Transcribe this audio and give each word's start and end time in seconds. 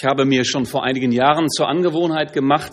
Ich 0.00 0.04
habe 0.04 0.24
mir 0.24 0.44
schon 0.44 0.64
vor 0.64 0.84
einigen 0.84 1.10
Jahren 1.10 1.48
zur 1.50 1.66
Angewohnheit 1.66 2.32
gemacht, 2.32 2.70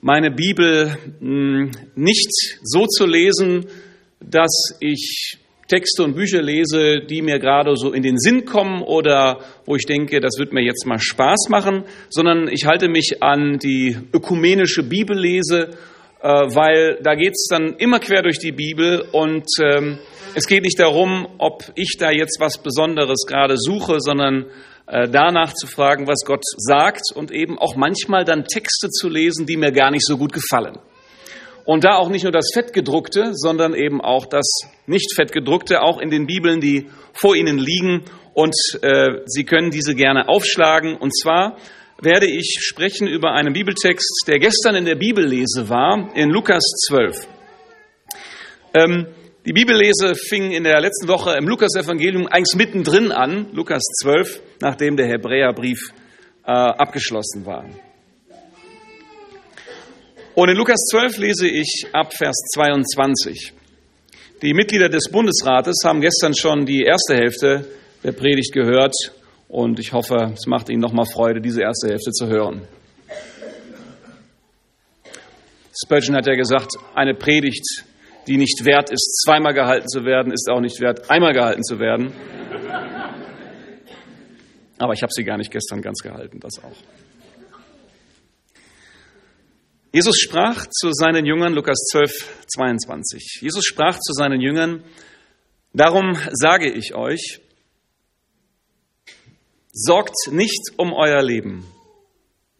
meine 0.00 0.30
Bibel 0.30 0.96
hm, 1.18 1.70
nicht 1.94 2.30
so 2.62 2.86
zu 2.86 3.04
lesen, 3.04 3.66
dass 4.20 4.74
ich 4.80 5.36
Texte 5.68 6.02
und 6.02 6.14
Bücher 6.14 6.40
lese, 6.40 7.00
die 7.00 7.20
mir 7.20 7.38
gerade 7.40 7.76
so 7.76 7.92
in 7.92 8.02
den 8.02 8.16
Sinn 8.16 8.46
kommen 8.46 8.80
oder 8.80 9.40
wo 9.66 9.76
ich 9.76 9.84
denke, 9.84 10.18
das 10.20 10.38
wird 10.38 10.54
mir 10.54 10.64
jetzt 10.64 10.86
mal 10.86 10.98
Spaß 10.98 11.50
machen, 11.50 11.84
sondern 12.08 12.48
ich 12.48 12.64
halte 12.64 12.88
mich 12.88 13.22
an 13.22 13.58
die 13.58 13.98
ökumenische 14.14 14.82
Bibellese, 14.82 15.72
äh, 16.22 16.26
weil 16.26 17.00
da 17.02 17.16
geht 17.16 17.32
es 17.32 17.48
dann 17.50 17.74
immer 17.76 17.98
quer 17.98 18.22
durch 18.22 18.38
die 18.38 18.52
Bibel 18.52 19.04
und 19.12 19.44
ähm, 19.62 19.98
es 20.34 20.46
geht 20.46 20.62
nicht 20.62 20.78
darum, 20.78 21.26
ob 21.38 21.64
ich 21.74 21.96
da 21.98 22.10
jetzt 22.10 22.38
was 22.40 22.58
Besonderes 22.58 23.24
gerade 23.26 23.56
suche, 23.56 23.96
sondern 23.98 24.46
äh, 24.86 25.08
danach 25.08 25.54
zu 25.54 25.66
fragen, 25.66 26.06
was 26.06 26.24
Gott 26.24 26.42
sagt 26.56 27.12
und 27.14 27.30
eben 27.30 27.58
auch 27.58 27.76
manchmal 27.76 28.24
dann 28.24 28.44
Texte 28.44 28.88
zu 28.88 29.08
lesen, 29.08 29.46
die 29.46 29.56
mir 29.56 29.72
gar 29.72 29.90
nicht 29.90 30.06
so 30.06 30.16
gut 30.16 30.32
gefallen. 30.32 30.78
Und 31.64 31.84
da 31.84 31.96
auch 31.96 32.08
nicht 32.08 32.24
nur 32.24 32.32
das 32.32 32.50
Fettgedruckte, 32.52 33.30
sondern 33.32 33.74
eben 33.74 34.00
auch 34.00 34.26
das 34.26 34.46
nicht 34.86 35.14
Fettgedruckte, 35.14 35.82
auch 35.82 36.00
in 36.00 36.10
den 36.10 36.26
Bibeln, 36.26 36.60
die 36.60 36.88
vor 37.12 37.36
Ihnen 37.36 37.58
liegen. 37.58 38.04
Und 38.34 38.54
äh, 38.82 39.20
Sie 39.26 39.44
können 39.44 39.70
diese 39.70 39.94
gerne 39.94 40.28
aufschlagen. 40.28 40.96
Und 40.96 41.16
zwar 41.16 41.58
werde 42.00 42.26
ich 42.26 42.58
sprechen 42.60 43.06
über 43.06 43.32
einen 43.32 43.52
Bibeltext, 43.52 44.24
der 44.26 44.38
gestern 44.38 44.74
in 44.74 44.84
der 44.84 44.96
Bibellese 44.96 45.68
war, 45.68 46.10
in 46.16 46.30
Lukas 46.30 46.64
12. 46.88 47.28
Ähm, 48.74 49.06
die 49.46 49.52
Bibellese 49.54 50.14
fing 50.14 50.52
in 50.52 50.64
der 50.64 50.80
letzten 50.82 51.08
Woche 51.08 51.34
im 51.38 51.48
Lukas-Evangelium 51.48 52.26
eigentlich 52.26 52.54
mittendrin 52.56 53.10
an, 53.10 53.46
Lukas 53.52 53.82
12, 54.02 54.40
nachdem 54.60 54.98
der 54.98 55.06
Hebräerbrief 55.06 55.94
äh, 56.44 56.50
abgeschlossen 56.50 57.46
war. 57.46 57.64
Und 60.34 60.48
in 60.50 60.56
Lukas 60.56 60.80
12 60.90 61.18
lese 61.18 61.48
ich 61.48 61.86
ab 61.92 62.12
Vers 62.14 62.36
22. 62.54 63.54
Die 64.42 64.52
Mitglieder 64.52 64.90
des 64.90 65.10
Bundesrates 65.10 65.76
haben 65.84 66.02
gestern 66.02 66.34
schon 66.34 66.66
die 66.66 66.82
erste 66.82 67.16
Hälfte 67.16 67.66
der 68.04 68.12
Predigt 68.12 68.52
gehört 68.52 68.94
und 69.48 69.78
ich 69.78 69.94
hoffe, 69.94 70.32
es 70.34 70.46
macht 70.46 70.68
Ihnen 70.68 70.80
nochmal 70.80 71.06
Freude, 71.06 71.40
diese 71.40 71.62
erste 71.62 71.88
Hälfte 71.88 72.10
zu 72.10 72.26
hören. 72.26 72.62
Spurgeon 75.82 76.16
hat 76.16 76.26
ja 76.26 76.34
gesagt, 76.34 76.72
eine 76.94 77.14
Predigt 77.14 77.84
die 78.26 78.36
nicht 78.36 78.64
wert 78.64 78.90
ist, 78.90 79.22
zweimal 79.24 79.54
gehalten 79.54 79.88
zu 79.88 80.04
werden, 80.04 80.32
ist 80.32 80.48
auch 80.50 80.60
nicht 80.60 80.80
wert, 80.80 81.10
einmal 81.10 81.32
gehalten 81.32 81.62
zu 81.62 81.78
werden. 81.78 82.12
Aber 84.78 84.94
ich 84.94 85.02
habe 85.02 85.12
sie 85.12 85.24
gar 85.24 85.36
nicht 85.36 85.50
gestern 85.50 85.82
ganz 85.82 86.00
gehalten, 86.00 86.40
das 86.40 86.62
auch. 86.62 86.76
Jesus 89.92 90.18
sprach 90.20 90.66
zu 90.66 90.92
seinen 90.92 91.26
Jüngern, 91.26 91.52
Lukas 91.52 91.78
12, 91.90 92.46
22. 92.46 93.40
Jesus 93.42 93.64
sprach 93.64 93.98
zu 93.98 94.12
seinen 94.12 94.40
Jüngern, 94.40 94.84
darum 95.72 96.16
sage 96.30 96.70
ich 96.70 96.94
euch, 96.94 97.40
sorgt 99.72 100.14
nicht 100.30 100.78
um 100.78 100.92
euer 100.92 101.22
Leben, 101.22 101.66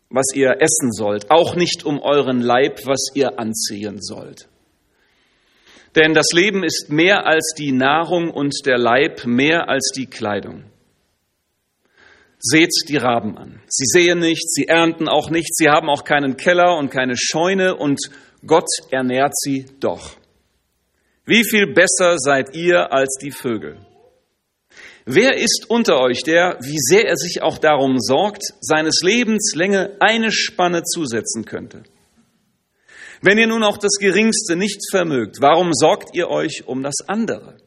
was 0.08 0.34
ihr 0.34 0.56
essen 0.61 0.92
sollt, 0.92 1.30
auch 1.30 1.55
nicht 1.55 1.84
um 1.84 2.00
euren 2.00 2.41
Leib, 2.41 2.80
was 2.84 3.11
ihr 3.14 3.39
anziehen 3.39 4.02
sollt. 4.02 4.48
Denn 5.96 6.14
das 6.14 6.27
Leben 6.33 6.62
ist 6.62 6.91
mehr 6.91 7.27
als 7.27 7.52
die 7.58 7.72
Nahrung 7.72 8.30
und 8.30 8.55
der 8.64 8.78
Leib 8.78 9.24
mehr 9.27 9.69
als 9.69 9.91
die 9.94 10.06
Kleidung. 10.06 10.64
Seht 12.38 12.70
die 12.88 12.96
Raben 12.96 13.36
an. 13.36 13.60
Sie 13.66 13.84
sehen 13.86 14.20
nicht, 14.20 14.48
sie 14.50 14.68
ernten 14.68 15.08
auch 15.08 15.30
nicht, 15.30 15.55
sie 15.55 15.68
haben 15.68 15.91
auch 15.91 16.05
keinen 16.05 16.36
Keller 16.36 16.78
und 16.78 16.91
keine 16.91 17.14
Scheune 17.16 17.77
und 17.77 18.01
Gott 18.46 18.68
ernährt 18.90 19.36
sie 19.36 19.67
doch. 19.80 20.17
Wie 21.27 21.45
viel 21.45 21.74
besser 21.74 22.17
seid 22.18 22.55
ihr 22.55 22.92
als 22.92 23.18
die 23.20 23.30
Vögel? 23.30 23.78
Wer 25.05 25.36
ist 25.36 25.67
unter 25.68 26.01
euch, 26.01 26.22
der, 26.22 26.58
wie 26.61 26.78
sehr 26.78 27.07
er 27.07 27.17
sich 27.17 27.42
auch 27.42 27.58
darum 27.58 27.98
sorgt, 27.98 28.42
seines 28.61 29.01
Lebens 29.02 29.55
Länge 29.55 29.96
eine 30.01 30.30
Spanne 30.30 30.83
zusetzen 30.83 31.45
könnte? 31.45 31.83
Wenn 33.23 33.39
ihr 33.39 33.47
nun 33.47 33.63
auch 33.63 33.77
das 33.77 33.98
Geringste 34.01 34.57
nicht 34.57 34.81
vermögt, 34.91 35.36
warum 35.41 35.73
sorgt 35.75 36.14
ihr 36.14 36.29
euch 36.29 36.64
um 36.67 36.83
das 36.83 36.97
andere? 37.07 37.58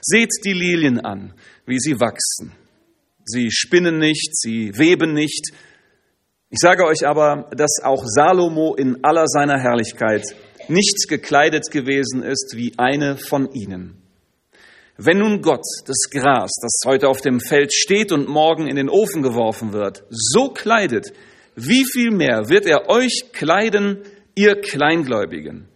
Seht 0.00 0.30
die 0.44 0.52
Lilien 0.52 1.00
an, 1.00 1.34
wie 1.66 1.78
sie 1.80 1.98
wachsen. 1.98 2.52
Sie 3.24 3.50
spinnen 3.50 3.98
nicht, 3.98 4.36
sie 4.36 4.76
weben 4.78 5.14
nicht. 5.14 5.50
Ich 6.50 6.58
sage 6.60 6.84
euch 6.84 7.06
aber, 7.06 7.50
dass 7.56 7.80
auch 7.82 8.04
Salomo 8.06 8.74
in 8.74 9.02
aller 9.02 9.26
seiner 9.26 9.58
Herrlichkeit 9.58 10.24
nicht 10.68 11.08
gekleidet 11.08 11.70
gewesen 11.70 12.22
ist 12.22 12.54
wie 12.56 12.74
eine 12.76 13.16
von 13.16 13.50
ihnen. 13.52 14.00
Wenn 14.96 15.18
nun 15.18 15.42
Gott 15.42 15.64
das 15.86 16.08
Gras, 16.10 16.52
das 16.62 16.82
heute 16.86 17.08
auf 17.08 17.20
dem 17.20 17.40
Feld 17.40 17.74
steht 17.74 18.12
und 18.12 18.28
morgen 18.28 18.68
in 18.68 18.76
den 18.76 18.88
Ofen 18.88 19.22
geworfen 19.22 19.72
wird, 19.72 20.04
so 20.10 20.50
kleidet, 20.50 21.12
wie 21.56 21.84
viel 21.84 22.10
mehr 22.10 22.48
wird 22.48 22.66
er 22.66 22.88
euch 22.88 23.30
kleiden, 23.32 24.02
ihr 24.34 24.60
Kleingläubigen? 24.60 25.68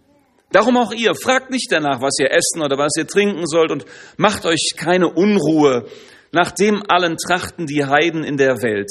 Darum 0.50 0.76
auch 0.76 0.92
ihr, 0.92 1.14
fragt 1.14 1.50
nicht 1.50 1.70
danach, 1.70 2.00
was 2.00 2.18
ihr 2.18 2.30
essen 2.30 2.62
oder 2.62 2.78
was 2.78 2.92
ihr 2.96 3.06
trinken 3.06 3.46
sollt 3.46 3.70
und 3.70 3.84
macht 4.16 4.46
euch 4.46 4.72
keine 4.76 5.08
Unruhe, 5.08 5.86
nach 6.32 6.52
dem 6.52 6.82
allen 6.88 7.16
trachten 7.16 7.66
die 7.66 7.84
Heiden 7.84 8.24
in 8.24 8.36
der 8.36 8.62
Welt. 8.62 8.90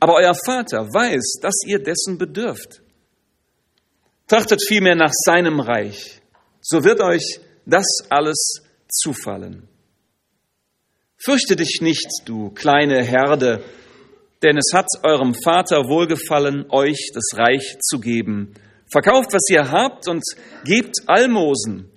Aber 0.00 0.14
euer 0.14 0.34
Vater 0.34 0.86
weiß, 0.86 1.38
dass 1.40 1.54
ihr 1.66 1.82
dessen 1.82 2.18
bedürft. 2.18 2.82
Trachtet 4.26 4.62
vielmehr 4.66 4.96
nach 4.96 5.12
seinem 5.12 5.60
Reich, 5.60 6.20
so 6.60 6.82
wird 6.82 7.00
euch 7.00 7.40
das 7.66 7.86
alles 8.08 8.62
zufallen. 8.88 9.68
Fürchte 11.16 11.56
dich 11.56 11.80
nicht, 11.80 12.06
du 12.24 12.50
kleine 12.50 13.02
Herde, 13.02 13.62
denn 14.42 14.56
es 14.58 14.72
hat 14.72 14.86
eurem 15.02 15.34
Vater 15.34 15.88
wohlgefallen, 15.88 16.66
euch 16.70 17.10
das 17.14 17.38
Reich 17.38 17.78
zu 17.80 17.98
geben. 17.98 18.54
Verkauft, 18.90 19.32
was 19.32 19.48
ihr 19.50 19.70
habt 19.70 20.08
und 20.08 20.22
gebt 20.64 20.96
Almosen. 21.06 21.90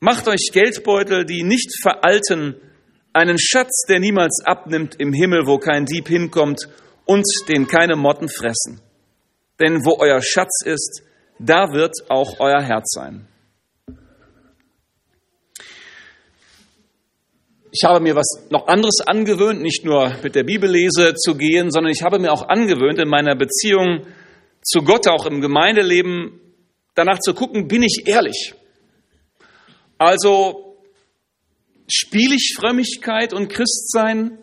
Macht 0.00 0.28
euch 0.28 0.50
Geldbeutel, 0.52 1.24
die 1.24 1.42
nicht 1.42 1.72
veralten, 1.80 2.56
einen 3.12 3.38
Schatz, 3.38 3.84
der 3.88 4.00
niemals 4.00 4.42
abnimmt 4.44 4.96
im 4.98 5.12
Himmel, 5.12 5.46
wo 5.46 5.58
kein 5.58 5.86
Dieb 5.86 6.08
hinkommt 6.08 6.68
und 7.04 7.24
den 7.48 7.66
keine 7.66 7.96
Motten 7.96 8.28
fressen. 8.28 8.80
Denn 9.60 9.84
wo 9.84 9.98
euer 9.98 10.20
Schatz 10.20 10.64
ist, 10.64 11.02
da 11.38 11.72
wird 11.72 11.94
auch 12.08 12.40
euer 12.40 12.60
Herz 12.60 12.92
sein. 12.92 13.28
Ich 17.76 17.82
habe 17.82 17.98
mir 17.98 18.14
was 18.14 18.46
noch 18.50 18.68
anderes 18.68 19.00
angewöhnt, 19.04 19.60
nicht 19.60 19.84
nur 19.84 20.16
mit 20.22 20.36
der 20.36 20.44
Bibellese 20.44 21.14
zu 21.14 21.34
gehen, 21.34 21.72
sondern 21.72 21.90
ich 21.90 22.02
habe 22.02 22.20
mir 22.20 22.32
auch 22.32 22.48
angewöhnt, 22.48 23.00
in 23.00 23.08
meiner 23.08 23.34
Beziehung 23.34 24.06
zu 24.62 24.82
Gott, 24.82 25.08
auch 25.08 25.26
im 25.26 25.40
Gemeindeleben, 25.40 26.40
danach 26.94 27.18
zu 27.18 27.34
gucken, 27.34 27.66
bin 27.66 27.82
ich 27.82 28.04
ehrlich? 28.06 28.54
Also 29.98 30.76
spiele 31.88 32.36
ich 32.36 32.54
Frömmigkeit 32.56 33.32
und 33.32 33.48
Christsein 33.48 34.38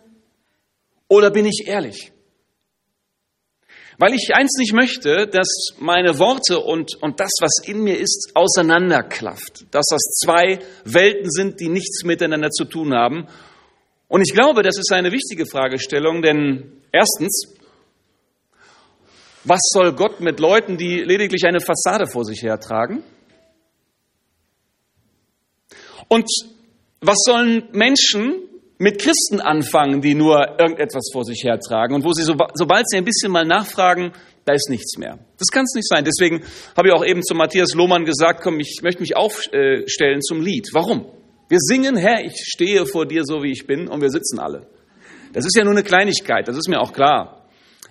oder 1.08 1.32
bin 1.32 1.46
ich 1.46 1.68
ehrlich? 1.68 2.12
Weil 4.02 4.16
ich 4.16 4.32
eins 4.34 4.58
nicht 4.58 4.74
möchte, 4.74 5.28
dass 5.28 5.76
meine 5.78 6.18
Worte 6.18 6.60
und, 6.60 6.96
und 7.04 7.20
das, 7.20 7.34
was 7.40 7.62
in 7.64 7.84
mir 7.84 8.00
ist, 8.00 8.32
auseinanderklafft. 8.34 9.68
Dass 9.70 9.86
das 9.92 10.02
zwei 10.24 10.58
Welten 10.86 11.30
sind, 11.30 11.60
die 11.60 11.70
nichts 11.70 12.04
miteinander 12.04 12.50
zu 12.50 12.66
tun 12.66 12.96
haben. 12.96 13.28
Und 14.08 14.22
ich 14.22 14.34
glaube, 14.34 14.64
das 14.64 14.80
ist 14.80 14.92
eine 14.92 15.12
wichtige 15.12 15.46
Fragestellung, 15.46 16.24
denn 16.24 16.82
erstens, 16.92 17.54
was 19.44 19.60
soll 19.72 19.94
Gott 19.94 20.20
mit 20.20 20.40
Leuten, 20.40 20.78
die 20.78 21.02
lediglich 21.02 21.46
eine 21.46 21.60
Fassade 21.60 22.08
vor 22.08 22.26
sich 22.26 22.42
hertragen? 22.42 23.04
Und 26.08 26.26
was 27.02 27.20
sollen 27.24 27.70
Menschen 27.72 28.50
mit 28.82 28.98
Christen 28.98 29.40
anfangen, 29.40 30.02
die 30.02 30.16
nur 30.16 30.60
irgendetwas 30.60 31.12
vor 31.14 31.24
sich 31.24 31.44
hertragen 31.44 31.94
und 31.94 32.04
wo 32.04 32.14
sie, 32.14 32.24
sobald 32.24 32.90
sie 32.90 32.98
ein 32.98 33.06
bisschen 33.06 33.32
mal 33.32 33.46
nachfragen, 33.46 34.12
da 34.44 34.54
ist 34.54 34.72
nichts 34.72 34.98
mehr. 34.98 35.20
Das 35.38 35.50
kann 35.50 35.66
es 35.66 35.76
nicht 35.76 35.88
sein. 35.88 36.04
Deswegen 36.04 36.42
habe 36.76 36.88
ich 36.88 36.94
auch 36.96 37.06
eben 37.06 37.22
zu 37.22 37.36
Matthias 37.36 37.76
Lohmann 37.76 38.06
gesagt, 38.06 38.42
komm, 38.42 38.60
ich 38.60 38.80
möchte 38.82 39.02
mich 39.02 39.16
aufstellen 39.16 40.22
zum 40.24 40.42
Lied. 40.42 40.70
Warum? 40.74 41.06
Wir 41.48 41.60
singen, 41.60 41.96
Herr, 41.96 42.26
ich 42.26 42.34
stehe 42.44 42.88
vor 42.88 43.06
dir 43.06 43.24
so, 43.24 43.44
wie 43.44 43.52
ich 43.52 43.68
bin, 43.68 43.88
und 43.88 44.02
wir 44.02 44.10
sitzen 44.10 44.40
alle. 44.40 44.66
Das 45.32 45.46
ist 45.46 45.56
ja 45.56 45.64
nur 45.64 45.74
eine 45.74 45.84
Kleinigkeit, 45.84 46.48
das 46.48 46.58
ist 46.58 46.68
mir 46.68 46.82
auch 46.82 46.92
klar. 46.92 47.46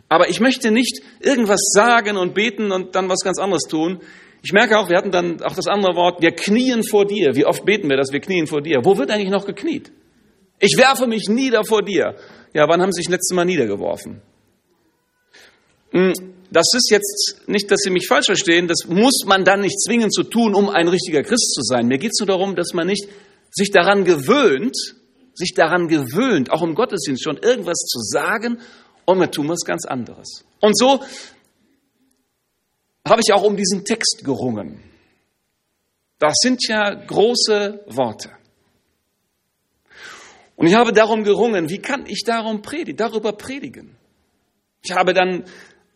Aber 0.09 0.29
ich 0.29 0.41
möchte 0.41 0.73
nicht 0.73 1.03
irgendwas 1.21 1.61
sagen 1.73 2.17
und 2.17 2.35
beten 2.35 2.73
und 2.73 2.97
dann 2.97 3.09
was 3.09 3.21
ganz 3.21 3.39
anderes 3.39 3.63
tun. 3.69 4.01
Ich 4.43 4.53
merke 4.53 4.77
auch, 4.77 4.89
wir 4.89 4.97
hatten 4.97 5.13
dann 5.13 5.41
auch 5.43 5.55
das 5.55 5.69
andere 5.69 5.95
Wort, 5.95 6.21
wir 6.21 6.33
knien 6.33 6.83
vor 6.83 7.07
dir. 7.07 7.37
Wie 7.37 7.47
oft 7.47 7.65
beten 7.65 7.89
wir 7.89 7.97
das? 7.97 8.11
Wir 8.11 8.19
knien 8.19 8.49
vor 8.49 8.61
dir. 8.61 8.81
Wo 8.83 8.99
wird 8.99 9.13
eigentlich 9.13 9.31
noch 9.31 9.47
gekniet? 9.47 9.93
Ich 10.61 10.77
werfe 10.77 11.07
mich 11.07 11.29
nieder 11.29 11.65
vor 11.65 11.83
dir. 11.83 12.15
Ja, 12.53 12.69
wann 12.69 12.81
haben 12.83 12.93
Sie 12.93 13.01
sich 13.01 13.09
letztes 13.09 13.35
Mal 13.35 13.47
niedergeworfen? 13.47 14.21
Hm, 15.91 16.13
das 16.51 16.67
ist 16.75 16.91
jetzt 16.91 17.49
nicht, 17.49 17.71
dass 17.71 17.81
Sie 17.81 17.91
mich 17.91 18.07
falsch 18.07 18.27
verstehen, 18.27 18.69
das 18.69 18.87
muss 18.87 19.25
man 19.27 19.45
dann 19.45 19.63
nicht 19.63 19.81
zwingend 19.81 20.13
zu 20.13 20.23
tun, 20.23 20.55
um 20.55 20.69
ein 20.69 20.89
richtiger 20.89 21.23
Christ 21.23 21.55
zu 21.55 21.63
sein. 21.63 21.87
Mir 21.87 21.99
geht 21.99 22.13
es 22.13 22.21
nur 22.21 22.27
darum, 22.27 22.55
dass 22.55 22.75
man 22.75 22.87
nicht 22.87 23.09
sich 23.51 23.71
daran 23.71 24.05
gewöhnt, 24.05 24.77
sich 25.35 25.55
daran 25.55 25.89
gewöhnt, 25.89 26.51
auch 26.51 26.63
im 26.63 26.75
Gottesdienst 26.75 27.23
schon 27.23 27.39
irgendwas 27.39 27.79
zu 27.79 28.01
sagen 28.01 28.59
und 29.07 29.19
wir 29.19 29.31
tun 29.31 29.49
was 29.49 29.65
ganz 29.65 29.87
anderes. 29.87 30.45
Und 30.61 30.77
so 30.77 31.01
habe 33.07 33.23
ich 33.25 33.33
auch 33.33 33.43
um 33.43 33.57
diesen 33.57 33.85
Text 33.85 34.23
gerungen. 34.25 34.83
Das 36.19 36.35
sind 36.43 36.69
ja 36.69 36.95
große 36.95 37.85
Worte. 37.87 38.31
Und 40.61 40.67
ich 40.67 40.75
habe 40.75 40.93
darum 40.93 41.25
gerungen, 41.25 41.71
wie 41.71 41.79
kann 41.79 42.05
ich 42.05 42.23
darum 42.23 42.61
predigen, 42.61 42.99
darüber 42.99 43.33
predigen? 43.33 43.97
Ich 44.83 44.93
habe 44.93 45.15
dann 45.15 45.45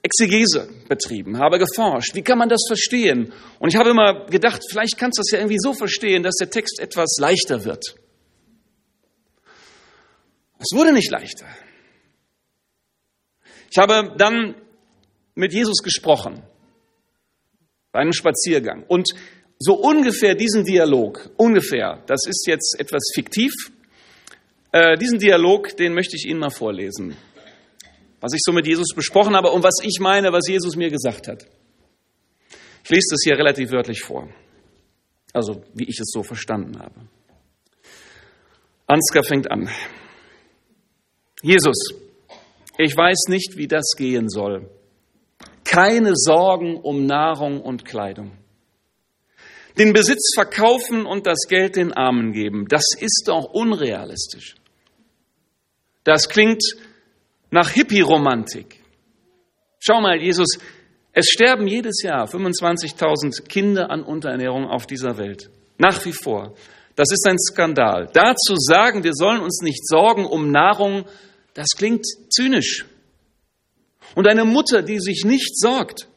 Exegese 0.02 0.70
betrieben, 0.88 1.38
habe 1.38 1.58
geforscht, 1.58 2.14
wie 2.14 2.22
kann 2.22 2.38
man 2.38 2.49
das 2.49 2.62
verstehen? 2.66 3.31
Und 3.58 3.69
ich 3.69 3.76
habe 3.76 3.90
immer 3.90 4.25
gedacht, 4.25 4.62
vielleicht 4.66 4.96
kannst 4.96 5.19
du 5.19 5.20
das 5.20 5.32
ja 5.32 5.38
irgendwie 5.40 5.58
so 5.58 5.75
verstehen, 5.75 6.22
dass 6.22 6.37
der 6.37 6.49
Text 6.49 6.81
etwas 6.81 7.19
leichter 7.20 7.66
wird. 7.66 7.94
Es 10.58 10.75
wurde 10.75 10.94
nicht 10.94 11.11
leichter. 11.11 11.46
Ich 13.70 13.76
habe 13.76 14.14
dann 14.16 14.55
mit 15.34 15.52
Jesus 15.52 15.82
gesprochen 15.82 16.43
bei 17.93 18.00
einem 18.00 18.14
Spaziergang 18.14 18.84
und 18.88 19.11
so 19.58 19.75
ungefähr 19.75 20.34
diesen 20.34 20.64
Dialog, 20.64 21.28
ungefähr, 21.37 22.02
das 22.06 22.26
ist 22.26 22.46
jetzt 22.46 22.76
etwas 22.78 23.11
fiktiv, 23.14 23.52
äh, 24.75 24.99
diesen 24.99 25.21
Dialog, 25.21 25.76
den 25.76 25.94
möchte 25.94 26.17
ich 26.17 26.26
Ihnen 26.26 26.41
mal 26.41 26.50
vorlesen, 26.50 27.17
was 28.21 28.32
ich 28.32 28.41
so 28.44 28.53
mit 28.53 28.67
Jesus 28.67 28.88
besprochen 28.93 29.37
habe 29.37 29.53
und 29.53 29.62
was 29.62 29.75
ich 29.85 30.00
meine, 30.00 30.32
was 30.32 30.49
Jesus 30.49 30.75
mir 30.75 30.91
gesagt 30.91 31.29
hat. 31.29 31.47
Ich 32.82 32.91
lese 32.91 33.06
das 33.12 33.21
hier 33.23 33.38
relativ 33.38 33.71
wörtlich 33.71 34.03
vor, 34.03 34.29
also 35.32 35.62
wie 35.75 35.85
ich 35.85 36.00
es 36.00 36.11
so 36.11 36.25
verstanden 36.25 36.81
habe. 36.81 37.09
Ansgar 38.88 39.23
fängt 39.23 39.49
an. 39.49 39.71
Jesus, 41.41 41.94
ich 42.76 42.97
weiß 42.97 43.29
nicht, 43.29 43.56
wie 43.56 43.69
das 43.69 43.93
gehen 43.97 44.29
soll. 44.29 44.69
Keine 45.62 46.17
Sorgen 46.17 46.79
um 46.79 47.06
Nahrung 47.06 47.61
und 47.61 47.85
Kleidung. 47.85 48.32
Den 49.79 49.93
Besitz 49.93 50.32
verkaufen 50.35 51.06
und 51.06 51.29
das 51.29 51.47
Geld 51.49 51.76
den 51.76 51.93
Armen 51.93 52.32
geben, 52.32 52.67
das 52.69 52.87
ist 52.99 53.26
doch 53.29 53.44
unrealistisch. 53.53 54.56
Das 56.04 56.28
klingt 56.28 56.62
nach 57.50 57.70
Hippie-Romantik. 57.70 58.80
Schau 59.80 60.00
mal, 60.00 60.20
Jesus, 60.20 60.58
es 61.12 61.26
sterben 61.28 61.66
jedes 61.66 62.02
Jahr 62.02 62.26
25.000 62.26 63.46
Kinder 63.48 63.90
an 63.90 64.02
Unterernährung 64.02 64.66
auf 64.66 64.86
dieser 64.86 65.16
Welt. 65.18 65.50
Nach 65.78 66.04
wie 66.04 66.12
vor. 66.12 66.54
Das 66.96 67.10
ist 67.10 67.26
ein 67.26 67.38
Skandal. 67.38 68.08
Da 68.12 68.34
zu 68.34 68.54
sagen, 68.56 69.02
wir 69.02 69.12
sollen 69.14 69.40
uns 69.40 69.60
nicht 69.62 69.86
sorgen 69.86 70.26
um 70.26 70.50
Nahrung, 70.50 71.04
das 71.54 71.68
klingt 71.76 72.04
zynisch. 72.30 72.86
Und 74.14 74.28
eine 74.28 74.44
Mutter, 74.44 74.82
die 74.82 75.00
sich 75.00 75.24
nicht 75.24 75.58
sorgt, 75.58 76.08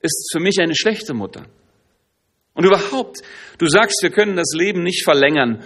ist 0.00 0.30
für 0.32 0.40
mich 0.40 0.58
eine 0.60 0.74
schlechte 0.74 1.14
Mutter. 1.14 1.46
Und 2.54 2.64
überhaupt, 2.64 3.18
du 3.58 3.68
sagst, 3.68 4.02
wir 4.02 4.10
können 4.10 4.36
das 4.36 4.52
Leben 4.54 4.82
nicht 4.82 5.04
verlängern. 5.04 5.62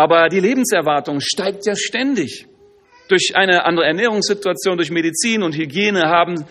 Aber 0.00 0.30
die 0.30 0.40
Lebenserwartung 0.40 1.20
steigt 1.20 1.66
ja 1.66 1.76
ständig. 1.76 2.46
Durch 3.08 3.32
eine 3.34 3.66
andere 3.66 3.84
Ernährungssituation, 3.84 4.78
durch 4.78 4.90
Medizin 4.90 5.42
und 5.42 5.54
Hygiene 5.54 6.08
haben, 6.08 6.46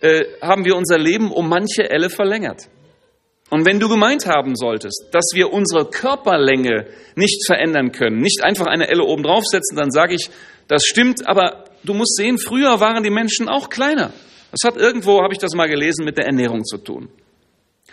äh, 0.00 0.24
haben 0.40 0.64
wir 0.64 0.76
unser 0.76 0.96
Leben 0.96 1.30
um 1.30 1.46
manche 1.46 1.90
Elle 1.90 2.08
verlängert. 2.08 2.70
Und 3.50 3.66
wenn 3.66 3.80
du 3.80 3.90
gemeint 3.90 4.26
haben 4.26 4.56
solltest, 4.56 5.08
dass 5.12 5.26
wir 5.34 5.52
unsere 5.52 5.90
Körperlänge 5.90 6.86
nicht 7.16 7.44
verändern 7.46 7.92
können, 7.92 8.20
nicht 8.20 8.42
einfach 8.42 8.66
eine 8.66 8.88
Elle 8.88 9.04
oben 9.04 9.24
draufsetzen, 9.24 9.76
dann 9.76 9.90
sage 9.90 10.14
ich, 10.14 10.30
das 10.66 10.86
stimmt, 10.86 11.28
aber 11.28 11.64
du 11.84 11.92
musst 11.92 12.16
sehen, 12.16 12.38
früher 12.38 12.80
waren 12.80 13.02
die 13.02 13.10
Menschen 13.10 13.46
auch 13.46 13.68
kleiner. 13.68 14.10
Das 14.52 14.60
hat 14.64 14.78
irgendwo, 14.78 15.22
habe 15.22 15.34
ich 15.34 15.38
das 15.38 15.54
mal 15.54 15.68
gelesen, 15.68 16.06
mit 16.06 16.16
der 16.16 16.24
Ernährung 16.24 16.64
zu 16.64 16.78
tun. 16.78 17.10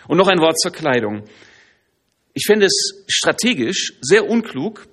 Und 0.08 0.16
noch 0.16 0.28
ein 0.28 0.40
Wort 0.40 0.58
zur 0.58 0.72
Kleidung. 0.72 1.24
Ich 2.32 2.46
fände 2.46 2.66
es 2.66 3.04
strategisch 3.06 3.92
sehr 4.00 4.28
unklug, 4.28 4.88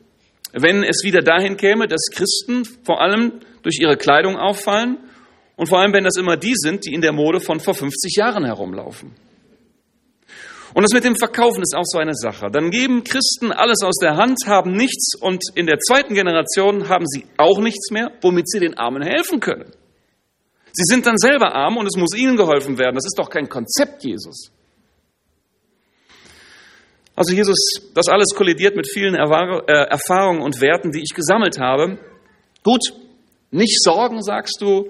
wenn 0.54 0.84
es 0.84 1.04
wieder 1.04 1.22
dahin 1.22 1.58
käme, 1.58 1.88
dass 1.88 2.10
Christen 2.14 2.66
vor 2.86 3.02
allem 3.02 3.40
durch 3.64 3.78
ihre 3.80 3.98
Kleidung 3.98 4.38
auffallen 4.38 4.98
und 5.56 5.68
vor 5.68 5.80
allem, 5.80 5.94
wenn 5.94 6.04
das 6.04 6.18
immer 6.18 6.38
die 6.38 6.54
sind, 6.56 6.86
die 6.86 6.94
in 6.94 7.02
der 7.02 7.14
Mode 7.14 7.40
von 7.40 7.60
vor 7.60 7.74
50 7.74 8.16
Jahren 8.16 8.46
herumlaufen. 8.46 9.14
Und 10.74 10.84
das 10.84 10.94
mit 10.94 11.04
dem 11.04 11.16
Verkaufen 11.18 11.62
ist 11.62 11.76
auch 11.76 11.86
so 11.86 12.00
eine 12.00 12.14
Sache. 12.14 12.50
Dann 12.50 12.72
geben 12.72 13.04
Christen 13.04 13.52
alles 13.52 13.84
aus 13.84 13.98
der 14.02 14.16
Hand, 14.16 14.38
haben 14.48 14.72
nichts 14.72 15.16
und 15.20 15.44
in 15.56 15.66
der 15.66 15.80
zweiten 15.80 16.14
Generation 16.14 16.88
haben 16.88 17.06
sie 17.06 17.26
auch 17.38 17.60
nichts 17.60 17.92
mehr, 17.92 18.12
womit 18.22 18.50
sie 18.50 18.60
den 18.60 18.78
Armen 18.78 19.02
helfen 19.02 19.40
können. 19.42 19.72
Sie 20.72 20.84
sind 20.86 21.06
dann 21.06 21.18
selber 21.18 21.54
arm 21.54 21.76
und 21.76 21.88
es 21.88 22.00
muss 22.00 22.16
ihnen 22.16 22.38
geholfen 22.38 22.78
werden. 22.78 22.96
Das 22.96 23.06
ist 23.06 23.20
doch 23.20 23.30
kein 23.30 23.50
Konzept 23.50 24.06
Jesus. 24.06 24.52
Also 27.16 27.34
Jesus, 27.34 27.58
das 27.94 28.08
alles 28.08 28.30
kollidiert 28.36 28.76
mit 28.76 28.88
vielen 28.92 29.16
äh, 29.16 29.20
Erfahrungen 29.20 30.42
und 30.42 30.62
Werten, 30.62 30.92
die 30.92 31.02
ich 31.02 31.14
gesammelt 31.14 31.60
habe. 31.60 31.98
Gut, 32.64 32.82
nicht 33.52 33.82
sorgen, 33.82 34.24
sagst 34.24 34.58
du. 34.62 34.90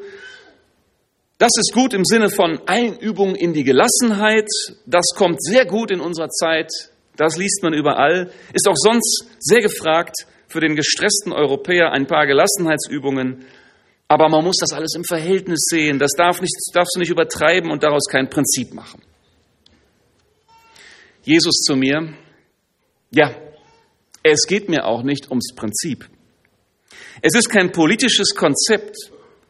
Das 1.38 1.52
ist 1.58 1.74
gut 1.74 1.96
im 1.96 2.06
Sinne 2.06 2.30
von 2.30 2.60
Einübung 2.68 3.34
in 3.36 3.54
die 3.54 3.64
Gelassenheit. 3.64 4.48
Das 4.86 5.06
kommt 5.16 5.42
sehr 5.44 5.66
gut 5.66 5.90
in 5.90 6.00
unserer 6.00 6.30
Zeit. 6.30 6.70
Das 7.18 7.36
liest 7.38 7.64
man 7.64 7.74
überall. 7.74 8.32
Ist 8.54 8.68
auch 8.68 8.76
sonst 8.76 9.26
sehr 9.40 9.62
gefragt 9.62 10.28
für 10.48 10.60
den 10.60 10.76
gestressten 10.76 11.34
Europäer 11.34 11.92
ein 11.94 12.06
paar 12.06 12.28
Gelassenheitsübungen. 12.28 13.46
Aber 14.08 14.30
man 14.30 14.44
muss 14.44 14.58
das 14.60 14.78
alles 14.78 14.94
im 14.96 15.04
Verhältnis 15.04 15.66
sehen. 15.70 15.98
Das 15.98 16.12
darf 16.12 16.42
nicht, 16.42 16.54
darfst 16.74 16.96
du 16.96 17.00
nicht 17.00 17.10
übertreiben 17.10 17.72
und 17.72 17.82
daraus 17.82 18.06
kein 18.08 18.30
Prinzip 18.30 18.74
machen. 18.74 19.02
Jesus 21.24 21.62
zu 21.66 21.76
mir, 21.76 22.14
ja, 23.12 23.36
es 24.24 24.46
geht 24.48 24.70
mir 24.70 24.86
auch 24.86 25.04
nicht 25.04 25.30
ums 25.30 25.54
Prinzip. 25.56 26.10
Es 27.22 27.36
ist 27.36 27.50
kein 27.50 27.72
politisches 27.72 28.36
Konzept. 28.36 28.96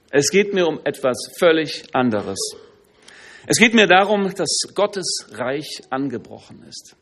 Es 0.09 0.29
geht 0.29 0.53
mir 0.53 0.67
um 0.67 0.79
etwas 0.83 1.17
völlig 1.39 1.83
anderes. 1.93 2.39
Es 3.47 3.57
geht 3.57 3.73
mir 3.73 3.87
darum, 3.87 4.33
dass 4.35 4.61
Gottes 4.75 5.27
Reich 5.31 5.81
angebrochen 5.89 6.63
ist. 6.67 6.95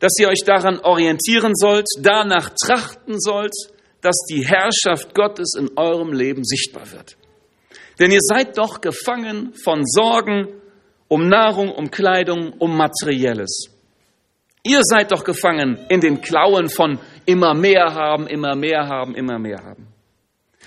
Dass 0.00 0.12
ihr 0.18 0.28
euch 0.28 0.42
daran 0.44 0.80
orientieren 0.80 1.54
sollt, 1.54 1.86
danach 2.00 2.50
trachten 2.50 3.18
sollt, 3.20 3.54
dass 4.02 4.16
die 4.28 4.46
Herrschaft 4.46 5.14
Gottes 5.14 5.54
in 5.58 5.70
eurem 5.76 6.12
Leben 6.12 6.44
sichtbar 6.44 6.90
wird. 6.92 7.16
Denn 7.98 8.10
ihr 8.10 8.20
seid 8.20 8.58
doch 8.58 8.80
gefangen 8.80 9.54
von 9.64 9.82
Sorgen, 9.86 10.48
um 11.08 11.28
Nahrung, 11.28 11.70
um 11.70 11.90
Kleidung, 11.90 12.52
um 12.58 12.76
Materielles. 12.76 13.70
Ihr 14.62 14.80
seid 14.82 15.12
doch 15.12 15.24
gefangen 15.24 15.78
in 15.88 16.00
den 16.00 16.20
Klauen 16.20 16.68
von 16.68 16.98
immer 17.24 17.54
mehr 17.54 17.94
haben, 17.94 18.26
immer 18.26 18.56
mehr 18.56 18.88
haben, 18.88 19.14
immer 19.14 19.38
mehr 19.38 19.62
haben. 19.62 19.86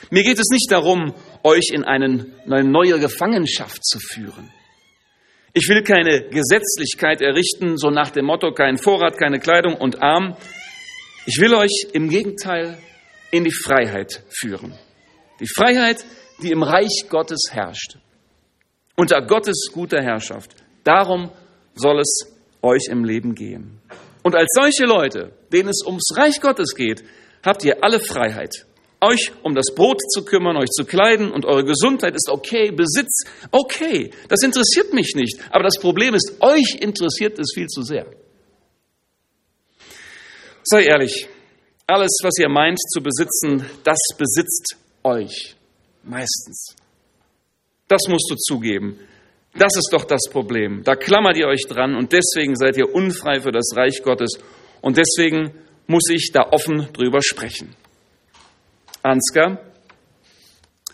Mir 0.09 0.23
geht 0.23 0.39
es 0.39 0.49
nicht 0.51 0.71
darum, 0.71 1.13
euch 1.43 1.69
in 1.73 1.83
eine 1.83 2.25
neue 2.45 2.99
Gefangenschaft 2.99 3.85
zu 3.85 3.99
führen. 3.99 4.49
Ich 5.53 5.67
will 5.67 5.83
keine 5.83 6.29
Gesetzlichkeit 6.29 7.21
errichten, 7.21 7.77
so 7.77 7.89
nach 7.89 8.11
dem 8.11 8.25
Motto, 8.25 8.53
kein 8.53 8.77
Vorrat, 8.77 9.17
keine 9.17 9.39
Kleidung 9.39 9.75
und 9.75 10.01
arm. 10.01 10.37
Ich 11.25 11.39
will 11.41 11.53
euch 11.53 11.87
im 11.91 12.07
Gegenteil 12.09 12.77
in 13.31 13.43
die 13.43 13.51
Freiheit 13.51 14.23
führen. 14.29 14.73
Die 15.41 15.47
Freiheit, 15.47 16.05
die 16.41 16.51
im 16.51 16.63
Reich 16.63 17.07
Gottes 17.09 17.49
herrscht 17.51 17.97
unter 18.99 19.21
Gottes 19.21 19.69
guter 19.71 20.01
Herrschaft. 20.01 20.51
Darum 20.83 21.31
soll 21.73 22.01
es 22.01 22.27
euch 22.61 22.87
im 22.89 23.05
Leben 23.05 23.33
gehen. 23.33 23.79
Und 24.23 24.35
als 24.35 24.49
solche 24.53 24.83
Leute, 24.83 25.31
denen 25.53 25.69
es 25.69 25.85
ums 25.85 26.11
Reich 26.17 26.41
Gottes 26.41 26.75
geht, 26.75 27.05
habt 27.41 27.63
ihr 27.63 27.81
alle 27.81 28.01
Freiheit. 28.01 28.65
Euch 28.99 29.31
um 29.43 29.55
das 29.55 29.73
Brot 29.73 30.01
zu 30.11 30.25
kümmern, 30.25 30.57
euch 30.57 30.67
zu 30.67 30.83
kleiden 30.83 31.31
und 31.31 31.45
eure 31.45 31.63
Gesundheit 31.63 32.13
ist 32.13 32.27
okay, 32.29 32.71
Besitz 32.71 33.23
okay. 33.51 34.11
Das 34.27 34.43
interessiert 34.43 34.93
mich 34.93 35.13
nicht. 35.15 35.39
Aber 35.49 35.63
das 35.63 35.79
Problem 35.79 36.13
ist, 36.13 36.33
euch 36.41 36.75
interessiert 36.81 37.39
es 37.39 37.53
viel 37.55 37.67
zu 37.67 37.83
sehr. 37.83 38.05
Sei 40.63 40.83
ehrlich, 40.83 41.29
alles, 41.87 42.19
was 42.21 42.37
ihr 42.37 42.49
meint 42.49 42.77
zu 42.91 43.01
besitzen, 43.01 43.65
das 43.85 43.97
besitzt 44.17 44.75
euch 45.05 45.55
meistens. 46.03 46.75
Das 47.89 48.03
musst 48.07 48.31
du 48.31 48.35
zugeben. 48.35 48.97
Das 49.55 49.75
ist 49.75 49.89
doch 49.91 50.05
das 50.05 50.29
Problem. 50.31 50.83
Da 50.83 50.95
klammert 50.95 51.35
ihr 51.37 51.47
euch 51.47 51.65
dran 51.67 51.95
und 51.95 52.13
deswegen 52.13 52.55
seid 52.55 52.77
ihr 52.77 52.93
unfrei 52.93 53.41
für 53.41 53.51
das 53.51 53.71
Reich 53.75 54.01
Gottes 54.03 54.39
und 54.81 54.97
deswegen 54.97 55.51
muss 55.87 56.03
ich 56.11 56.31
da 56.31 56.49
offen 56.51 56.87
drüber 56.93 57.19
sprechen. 57.21 57.75
Ansgar, 59.01 59.59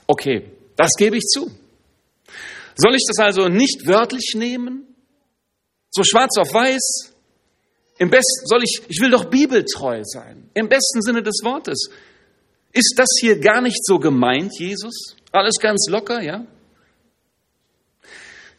okay, 0.08 0.50
das 0.78 0.92
gebe 0.98 1.18
ich 1.18 1.24
zu. 1.24 1.52
Soll 2.76 2.96
ich 2.96 3.04
das 3.08 3.24
also 3.24 3.50
nicht 3.50 3.88
wörtlich 3.88 4.34
nehmen? 4.36 4.88
So 5.92 6.04
schwarz 6.04 6.38
auf 6.38 6.54
weiß? 6.54 7.14
Im 7.98 8.10
besten 8.10 8.46
soll 8.46 8.64
ich, 8.64 8.82
ich 8.88 9.02
will 9.02 9.12
doch 9.12 9.26
bibeltreu 9.26 10.02
sein. 10.04 10.50
Im 10.54 10.70
besten 10.70 11.02
Sinne 11.02 11.24
des 11.24 11.42
Wortes. 11.44 11.90
Ist 12.72 12.96
das 12.98 13.08
hier 13.20 13.40
gar 13.40 13.62
nicht 13.62 13.86
so 13.86 14.00
gemeint, 14.00 14.52
Jesus? 14.58 15.16
Alles 15.32 15.56
ganz 15.60 15.88
locker, 15.90 16.22
ja? 16.22 16.46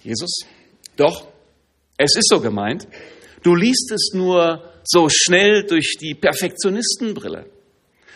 Jesus, 0.06 0.46
doch, 0.96 1.26
es 1.98 2.14
ist 2.16 2.28
so 2.28 2.40
gemeint. 2.40 2.86
Du 3.42 3.56
liest 3.56 3.90
es 3.90 4.12
nur 4.14 4.62
so 4.84 5.08
schnell 5.10 5.64
durch 5.66 5.96
die 6.00 6.14
Perfektionistenbrille, 6.14 7.46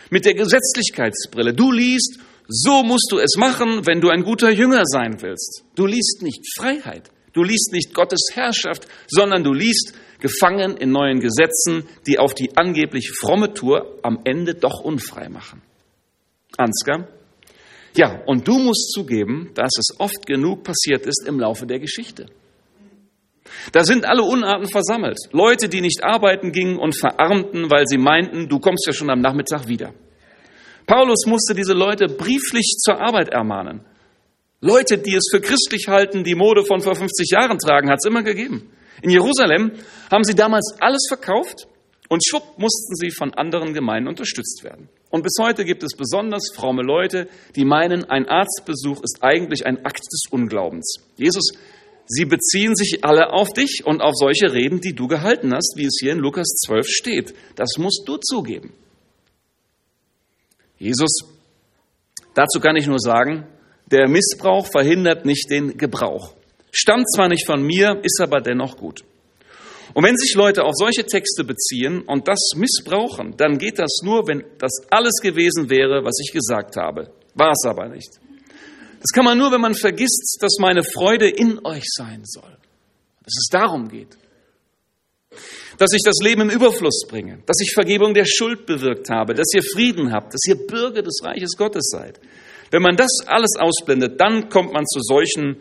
mit 0.09 0.23
der 0.23 0.33
Gesetzlichkeitsbrille. 0.33 1.53
Du 1.53 1.71
liest, 1.73 2.19
so 2.47 2.83
musst 2.83 3.09
du 3.11 3.19
es 3.19 3.35
machen, 3.35 3.85
wenn 3.85 3.99
du 3.99 4.07
ein 4.07 4.23
guter 4.23 4.51
Jünger 4.51 4.83
sein 4.85 5.21
willst. 5.21 5.65
Du 5.75 5.85
liest 5.85 6.21
nicht 6.21 6.41
Freiheit, 6.55 7.11
du 7.33 7.43
liest 7.43 7.73
nicht 7.73 7.93
Gottes 7.93 8.29
Herrschaft, 8.31 8.87
sondern 9.07 9.43
du 9.43 9.53
liest 9.53 9.93
gefangen 10.19 10.77
in 10.77 10.91
neuen 10.91 11.19
Gesetzen, 11.19 11.89
die 12.07 12.19
auf 12.19 12.33
die 12.33 12.55
angeblich 12.55 13.11
fromme 13.19 13.53
Tour 13.53 13.99
am 14.01 14.21
Ende 14.23 14.55
doch 14.55 14.79
unfrei 14.79 15.27
machen. 15.27 15.61
Ansgar? 16.57 17.09
Ja, 17.95 18.21
und 18.25 18.47
du 18.47 18.57
musst 18.57 18.91
zugeben, 18.93 19.51
dass 19.53 19.71
es 19.77 19.99
oft 19.99 20.25
genug 20.25 20.63
passiert 20.63 21.05
ist 21.05 21.27
im 21.27 21.39
Laufe 21.39 21.65
der 21.65 21.79
Geschichte. 21.79 22.27
Da 23.71 23.83
sind 23.83 24.05
alle 24.05 24.23
Unarten 24.23 24.69
versammelt. 24.69 25.17
Leute, 25.31 25.67
die 25.67 25.81
nicht 25.81 26.03
arbeiten 26.03 26.51
gingen 26.51 26.77
und 26.77 26.97
verarmten, 26.97 27.69
weil 27.69 27.85
sie 27.87 27.97
meinten, 27.97 28.47
du 28.47 28.59
kommst 28.59 28.85
ja 28.87 28.93
schon 28.93 29.09
am 29.09 29.19
Nachmittag 29.19 29.67
wieder. 29.67 29.93
Paulus 30.85 31.25
musste 31.25 31.53
diese 31.53 31.73
Leute 31.73 32.07
brieflich 32.07 32.77
zur 32.79 32.99
Arbeit 32.99 33.29
ermahnen. 33.29 33.81
Leute, 34.61 34.97
die 34.97 35.15
es 35.15 35.27
für 35.31 35.41
christlich 35.41 35.87
halten, 35.87 36.23
die 36.23 36.35
Mode 36.35 36.63
von 36.63 36.81
vor 36.81 36.95
50 36.95 37.29
Jahren 37.31 37.57
tragen, 37.57 37.89
hat 37.89 37.99
es 38.01 38.07
immer 38.07 38.23
gegeben. 38.23 38.69
In 39.01 39.09
Jerusalem 39.09 39.71
haben 40.11 40.23
sie 40.23 40.35
damals 40.35 40.75
alles 40.79 41.05
verkauft 41.07 41.67
und 42.09 42.23
schwupp 42.25 42.57
mussten 42.57 42.95
sie 42.95 43.09
von 43.09 43.33
anderen 43.33 43.73
Gemeinden 43.73 44.07
unterstützt 44.07 44.63
werden. 44.63 44.89
Und 45.11 45.23
bis 45.23 45.35
heute 45.39 45.65
gibt 45.65 45.83
es 45.83 45.95
besonders 45.95 46.51
fromme 46.55 46.83
Leute, 46.83 47.27
die 47.55 47.65
meinen, 47.65 48.05
ein 48.05 48.27
Arztbesuch 48.27 49.03
ist 49.03 49.19
eigentlich 49.21 49.65
ein 49.65 49.85
Akt 49.85 50.05
des 50.05 50.23
Unglaubens. 50.31 50.95
Jesus, 51.17 51.51
sie 52.07 52.25
beziehen 52.25 52.75
sich 52.75 53.03
alle 53.03 53.33
auf 53.33 53.49
dich 53.49 53.83
und 53.85 54.01
auf 54.01 54.15
solche 54.15 54.53
Reden, 54.53 54.79
die 54.79 54.93
du 54.93 55.07
gehalten 55.07 55.53
hast, 55.53 55.73
wie 55.75 55.85
es 55.85 55.97
hier 55.99 56.13
in 56.13 56.19
Lukas 56.19 56.47
12 56.65 56.87
steht. 56.87 57.35
Das 57.57 57.77
musst 57.77 58.03
du 58.05 58.17
zugeben. 58.17 58.73
Jesus, 60.77 61.11
dazu 62.33 62.61
kann 62.61 62.77
ich 62.77 62.87
nur 62.87 62.99
sagen, 62.99 63.45
der 63.87 64.07
Missbrauch 64.07 64.67
verhindert 64.71 65.25
nicht 65.25 65.51
den 65.51 65.77
Gebrauch. 65.77 66.33
Stammt 66.71 67.11
zwar 67.13 67.27
nicht 67.27 67.45
von 67.45 67.61
mir, 67.61 67.99
ist 68.01 68.21
aber 68.21 68.39
dennoch 68.39 68.77
gut. 68.77 69.03
Und 69.93 70.05
wenn 70.05 70.17
sich 70.17 70.33
Leute 70.35 70.63
auf 70.63 70.73
solche 70.75 71.05
Texte 71.05 71.43
beziehen 71.43 72.01
und 72.01 72.27
das 72.27 72.51
missbrauchen, 72.55 73.35
dann 73.37 73.57
geht 73.57 73.79
das 73.79 73.99
nur, 74.03 74.27
wenn 74.27 74.43
das 74.57 74.71
alles 74.89 75.19
gewesen 75.21 75.69
wäre, 75.69 76.03
was 76.03 76.19
ich 76.23 76.31
gesagt 76.31 76.77
habe. 76.77 77.11
War 77.35 77.51
es 77.51 77.65
aber 77.65 77.87
nicht. 77.89 78.09
Das 79.01 79.11
kann 79.13 79.25
man 79.25 79.37
nur, 79.37 79.51
wenn 79.51 79.61
man 79.61 79.73
vergisst, 79.73 80.37
dass 80.41 80.57
meine 80.59 80.83
Freude 80.83 81.27
in 81.27 81.65
euch 81.65 81.85
sein 81.87 82.21
soll. 82.23 82.57
Dass 83.23 83.33
es 83.37 83.47
darum 83.51 83.89
geht. 83.89 84.17
Dass 85.77 85.91
ich 85.93 86.01
das 86.03 86.17
Leben 86.21 86.41
im 86.41 86.49
Überfluss 86.49 87.05
bringe, 87.07 87.39
dass 87.45 87.59
ich 87.61 87.73
Vergebung 87.73 88.13
der 88.13 88.25
Schuld 88.25 88.65
bewirkt 88.65 89.09
habe, 89.09 89.33
dass 89.33 89.53
ihr 89.53 89.63
Frieden 89.63 90.11
habt, 90.11 90.33
dass 90.33 90.41
ihr 90.47 90.55
Bürger 90.55 91.01
des 91.01 91.21
Reiches 91.23 91.55
Gottes 91.57 91.89
seid. 91.89 92.19
Wenn 92.69 92.81
man 92.81 92.95
das 92.95 93.11
alles 93.25 93.55
ausblendet, 93.57 94.19
dann 94.19 94.49
kommt 94.49 94.73
man 94.73 94.85
zu 94.85 94.99
solchen 95.01 95.57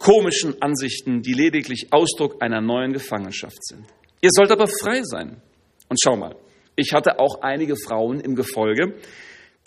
komischen 0.00 0.60
Ansichten, 0.60 1.22
die 1.22 1.34
lediglich 1.34 1.92
Ausdruck 1.92 2.42
einer 2.42 2.60
neuen 2.60 2.92
Gefangenschaft 2.92 3.64
sind. 3.64 3.84
Ihr 4.20 4.30
sollt 4.32 4.50
aber 4.50 4.66
frei 4.66 5.02
sein. 5.04 5.40
Und 5.88 5.98
schau 6.02 6.16
mal, 6.16 6.34
ich 6.74 6.92
hatte 6.92 7.18
auch 7.18 7.42
einige 7.42 7.76
Frauen 7.76 8.18
im 8.18 8.34
Gefolge, 8.34 8.94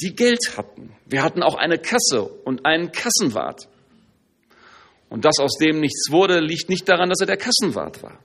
die 0.02 0.16
Geld 0.16 0.58
hatten. 0.58 0.96
Wir 1.06 1.24
hatten 1.24 1.44
auch 1.44 1.56
eine 1.56 1.78
Kasse 1.78 2.24
und 2.24 2.66
einen 2.66 2.92
Kassenwart. 2.92 3.70
Und 5.10 5.24
dass 5.24 5.38
aus 5.40 5.58
dem 5.60 5.80
nichts 5.80 6.12
wurde, 6.12 6.40
liegt 6.40 6.70
nicht 6.70 6.90
daran, 6.90 7.10
dass 7.10 7.22
er 7.22 7.28
der 7.28 7.38
Kassenwart 7.38 8.02
war. 8.02 8.20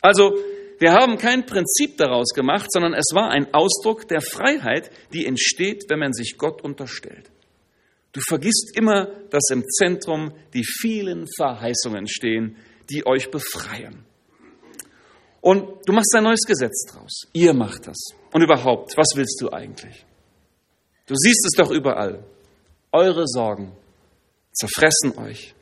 Also, 0.00 0.34
wir 0.78 0.92
haben 0.92 1.18
kein 1.18 1.44
Prinzip 1.44 1.98
daraus 1.98 2.32
gemacht, 2.32 2.72
sondern 2.72 2.94
es 2.94 3.10
war 3.12 3.30
ein 3.30 3.52
Ausdruck 3.52 4.08
der 4.08 4.22
Freiheit, 4.22 4.90
die 5.12 5.26
entsteht, 5.26 5.84
wenn 5.88 5.98
man 5.98 6.14
sich 6.14 6.38
Gott 6.38 6.62
unterstellt. 6.62 7.30
Du 8.12 8.20
vergisst 8.20 8.76
immer, 8.76 9.06
dass 9.30 9.50
im 9.50 9.64
Zentrum 9.68 10.32
die 10.52 10.64
vielen 10.64 11.26
Verheißungen 11.36 12.06
stehen, 12.06 12.56
die 12.90 13.06
euch 13.06 13.30
befreien. 13.30 14.04
Und 15.40 15.86
du 15.86 15.92
machst 15.92 16.14
ein 16.14 16.24
neues 16.24 16.42
Gesetz 16.46 16.84
draus. 16.92 17.26
Ihr 17.32 17.54
macht 17.54 17.86
das. 17.86 17.98
Und 18.32 18.42
überhaupt, 18.42 18.96
was 18.96 19.08
willst 19.16 19.40
du 19.40 19.50
eigentlich? 19.50 20.04
Du 21.06 21.14
siehst 21.16 21.44
es 21.46 21.52
doch 21.56 21.70
überall. 21.70 22.22
Eure 22.92 23.26
Sorgen 23.26 23.72
zerfressen 24.52 25.18
euch. 25.18 25.54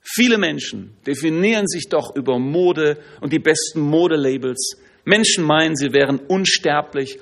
Viele 0.00 0.38
Menschen 0.38 0.96
definieren 1.06 1.66
sich 1.66 1.88
doch 1.88 2.14
über 2.14 2.38
Mode 2.38 2.98
und 3.20 3.32
die 3.32 3.38
besten 3.38 3.80
Modelabels. 3.80 4.76
Menschen 5.04 5.44
meinen, 5.44 5.74
sie 5.74 5.92
wären 5.92 6.18
unsterblich 6.18 7.18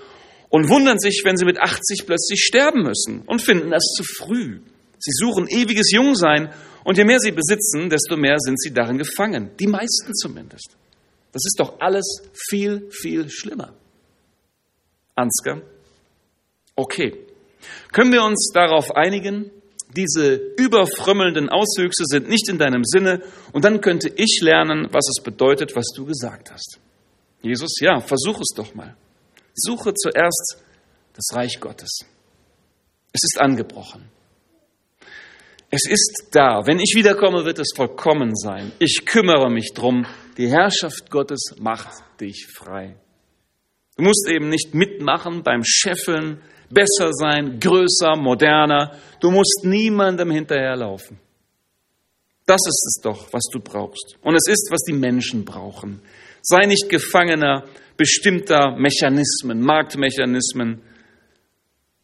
und 0.49 0.69
wundern 0.69 0.99
sich, 0.99 1.23
wenn 1.25 1.37
sie 1.37 1.45
mit 1.45 1.59
80 1.59 2.05
plötzlich 2.07 2.41
sterben 2.45 2.83
müssen 2.83 3.23
und 3.27 3.43
finden 3.43 3.71
das 3.71 3.85
zu 3.97 4.03
früh. 4.05 4.61
Sie 4.99 5.13
suchen 5.13 5.47
ewiges 5.49 5.91
Jungsein 5.93 6.53
und 6.85 6.99
je 6.99 7.05
mehr 7.05 7.19
sie 7.21 7.33
besitzen, 7.33 7.91
desto 7.91 8.17
mehr 8.17 8.39
sind 8.39 8.61
sie 8.61 8.73
darin 8.73 8.99
gefangen. 8.99 9.51
Die 9.59 9.67
meisten 9.67 10.15
zumindest. 10.15 10.77
Das 11.33 11.43
ist 11.45 11.59
doch 11.59 11.81
alles 11.81 12.23
viel, 12.49 12.89
viel 12.91 13.29
schlimmer. 13.29 13.75
Ansgar? 15.15 15.63
Okay. 16.75 17.15
Können 17.93 18.13
wir 18.13 18.23
uns 18.23 18.51
darauf 18.55 18.95
einigen? 18.95 19.51
Diese 19.97 20.35
überfrömmelnden 20.57 21.49
Auswüchse 21.49 22.05
sind 22.07 22.29
nicht 22.29 22.49
in 22.49 22.59
deinem 22.59 22.85
Sinne 22.85 23.23
und 23.53 23.65
dann 23.65 23.81
könnte 23.81 24.13
ich 24.15 24.41
lernen, 24.43 24.89
was 24.93 25.09
es 25.09 25.23
bedeutet, 25.23 25.75
was 25.75 25.87
du 25.95 26.05
gesagt 26.05 26.53
hast. 26.53 26.79
Jesus, 27.43 27.81
ja, 27.81 28.01
versuch 28.01 28.41
es 28.41 28.55
doch 28.55 28.75
mal. 28.75 28.97
Suche 29.57 29.95
zuerst 29.95 30.63
das 31.15 31.35
Reich 31.35 31.59
Gottes. 31.61 32.01
Es 33.13 33.23
ist 33.25 33.41
angebrochen. 33.41 34.11
Es 35.71 35.89
ist 35.89 36.29
da. 36.31 36.67
Wenn 36.67 36.79
ich 36.79 36.95
wiederkomme, 36.95 37.45
wird 37.45 37.59
es 37.59 37.73
vollkommen 37.75 38.37
sein. 38.37 38.71
Ich 38.79 39.05
kümmere 39.07 39.51
mich 39.51 39.73
drum. 39.75 40.07
Die 40.37 40.49
Herrschaft 40.49 41.11
Gottes 41.11 41.55
macht 41.59 41.91
dich 42.21 42.47
frei. 42.55 42.97
Du 43.97 44.05
musst 44.05 44.29
eben 44.29 44.51
nicht 44.51 44.75
mitmachen 44.75 45.43
beim 45.43 45.63
Scheffeln, 45.65 46.43
besser 46.71 47.13
sein, 47.13 47.59
größer, 47.59 48.15
moderner. 48.17 48.97
Du 49.21 49.31
musst 49.31 49.63
niemandem 49.65 50.31
hinterherlaufen. 50.31 51.19
Das 52.45 52.61
ist 52.67 52.85
es 52.87 53.03
doch, 53.03 53.33
was 53.33 53.45
du 53.51 53.59
brauchst. 53.59 54.17
Und 54.23 54.35
es 54.35 54.47
ist, 54.47 54.69
was 54.71 54.83
die 54.87 54.93
Menschen 54.93 55.45
brauchen. 55.45 56.01
Sei 56.43 56.67
nicht 56.67 56.89
Gefangener 56.89 57.65
bestimmter 57.97 58.77
Mechanismen, 58.77 59.61
Marktmechanismen. 59.61 60.83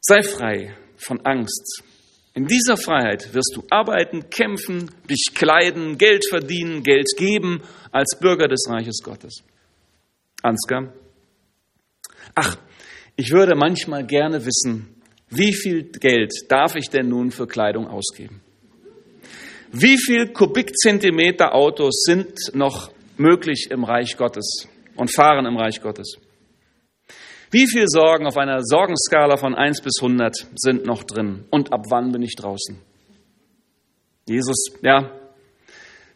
Sei 0.01 0.23
frei 0.23 0.77
von 0.97 1.21
Angst. 1.25 1.83
In 2.35 2.47
dieser 2.47 2.77
Freiheit 2.77 3.35
wirst 3.35 3.53
du 3.55 3.65
arbeiten, 3.69 4.31
kämpfen, 4.31 4.91
dich 5.09 5.33
kleiden, 5.35 5.99
Geld 5.99 6.27
verdienen, 6.29 6.83
Geld 6.83 7.09
geben 7.17 7.63
als 7.91 8.19
Bürger 8.19 8.49
des 8.49 8.67
Reiches 8.69 9.03
Gottes. 9.03 9.43
Ansgar? 10.43 10.95
Ach, 12.35 12.57
ich 13.17 13.31
würde 13.33 13.55
manchmal 13.55 14.07
gerne 14.07 14.47
wissen, 14.47 14.97
wie 15.29 15.53
viel 15.53 15.85
Geld 15.85 16.33
darf 16.49 16.75
ich 16.75 16.89
denn 16.89 17.09
nun 17.09 17.31
für 17.31 17.47
Kleidung 17.47 17.87
ausgeben? 17.87 18.41
Wie 19.71 19.99
viel 19.99 20.29
Kubikzentimeter 20.29 21.55
Autos 21.55 22.03
sind 22.05 22.55
noch 22.55 22.93
möglich 23.17 23.69
im 23.71 23.85
Reich 23.85 24.17
Gottes? 24.17 24.69
Und 24.97 25.15
fahren 25.15 25.47
im 25.47 25.57
Reich 25.57 25.81
Gottes. 25.81 26.17
Wie 27.51 27.67
viele 27.67 27.87
Sorgen 27.87 28.27
auf 28.27 28.39
einer 28.39 28.61
Sorgenskala 28.63 29.37
von 29.37 29.55
1 29.55 29.83
bis 29.83 30.01
100 30.01 30.35
sind 30.55 30.87
noch 30.87 31.03
drin? 31.03 31.45
Und 31.51 31.73
ab 31.73 31.85
wann 31.91 32.11
bin 32.11 32.23
ich 32.23 32.35
draußen? 32.35 32.81
Jesus, 34.27 34.57
ja, 34.83 35.11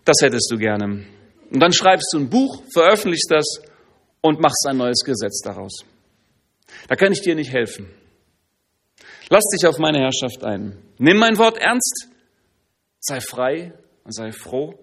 das 0.04 0.16
hättest 0.22 0.50
du 0.50 0.56
gerne. 0.56 1.04
Und 1.50 1.60
dann 1.60 1.72
schreibst 1.72 2.08
du 2.12 2.18
ein 2.18 2.30
Buch, 2.30 2.62
veröffentlichst 2.72 3.30
das 3.30 3.44
und 4.22 4.40
machst 4.40 4.66
ein 4.66 4.78
neues 4.78 5.00
Gesetz 5.04 5.42
daraus. 5.42 5.84
Da 6.88 6.96
kann 6.96 7.12
ich 7.12 7.20
dir 7.20 7.34
nicht 7.34 7.52
helfen. 7.52 7.90
Lass 9.28 9.44
dich 9.52 9.66
auf 9.66 9.78
meine 9.78 9.98
Herrschaft 9.98 10.42
ein. 10.44 10.78
Nimm 10.98 11.18
mein 11.18 11.36
Wort 11.38 11.58
ernst, 11.58 12.08
sei 13.00 13.20
frei 13.20 13.72
und 14.04 14.14
sei 14.14 14.32
froh 14.32 14.74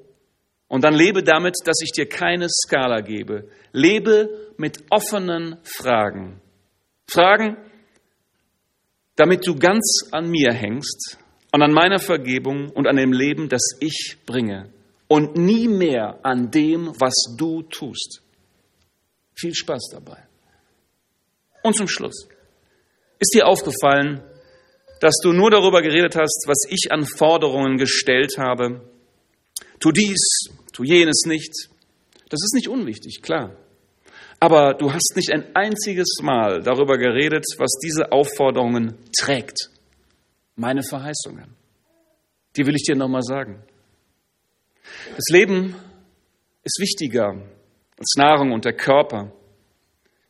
und 0.73 0.83
dann 0.83 0.95
lebe 0.95 1.21
damit, 1.21 1.55
dass 1.65 1.81
ich 1.83 1.91
dir 1.91 2.09
keine 2.09 2.47
Skala 2.49 3.01
gebe. 3.01 3.47
Lebe 3.73 4.55
mit 4.57 4.79
offenen 4.89 5.57
Fragen. 5.61 6.41
Fragen, 7.07 7.57
damit 9.15 9.45
du 9.45 9.53
ganz 9.53 10.07
an 10.09 10.31
mir 10.31 10.51
hängst 10.51 11.19
und 11.51 11.61
an 11.61 11.73
meiner 11.73 11.99
Vergebung 11.99 12.71
und 12.71 12.87
an 12.87 12.95
dem 12.95 13.13
Leben, 13.13 13.49
das 13.49 13.61
ich 13.81 14.17
bringe. 14.25 14.71
und 15.07 15.35
nie 15.35 15.67
mehr 15.67 16.17
an 16.23 16.49
dem, 16.49 16.99
was 16.99 17.13
du 17.37 17.61
tust. 17.61 18.23
Viel 19.35 19.53
Spaß 19.53 19.89
dabei. 19.91 20.17
Und 21.61 21.75
zum 21.75 21.87
Schluss. 21.87 22.27
Ist 23.19 23.35
dir 23.35 23.45
aufgefallen, 23.45 24.23
dass 25.01 25.19
du 25.21 25.33
nur 25.33 25.51
darüber 25.51 25.83
geredet 25.83 26.15
hast, 26.15 26.45
was 26.47 26.63
ich 26.67 26.91
an 26.91 27.05
Forderungen 27.05 27.77
gestellt 27.77 28.39
habe? 28.39 28.89
Tu 29.79 29.91
dies, 29.91 30.49
tu 30.73 30.83
jenes 30.83 31.23
nicht. 31.25 31.53
Das 32.29 32.39
ist 32.43 32.53
nicht 32.53 32.67
unwichtig, 32.67 33.21
klar. 33.21 33.55
Aber 34.39 34.73
du 34.73 34.91
hast 34.91 35.13
nicht 35.15 35.31
ein 35.31 35.55
einziges 35.55 36.17
Mal 36.21 36.61
darüber 36.61 36.97
geredet, 36.97 37.45
was 37.57 37.77
diese 37.81 38.11
Aufforderungen 38.11 38.97
trägt. 39.17 39.69
Meine 40.57 40.83
Verheißungen. 40.83 41.55
Die 42.57 42.65
will 42.65 42.75
ich 42.75 42.83
dir 42.83 42.95
nochmal 42.95 43.23
sagen. 43.23 43.63
Das 45.15 45.25
Leben 45.29 45.75
ist 46.63 46.79
wichtiger 46.79 47.41
als 47.97 48.15
Nahrung 48.17 48.51
und 48.51 48.65
der 48.65 48.73
Körper. 48.73 49.31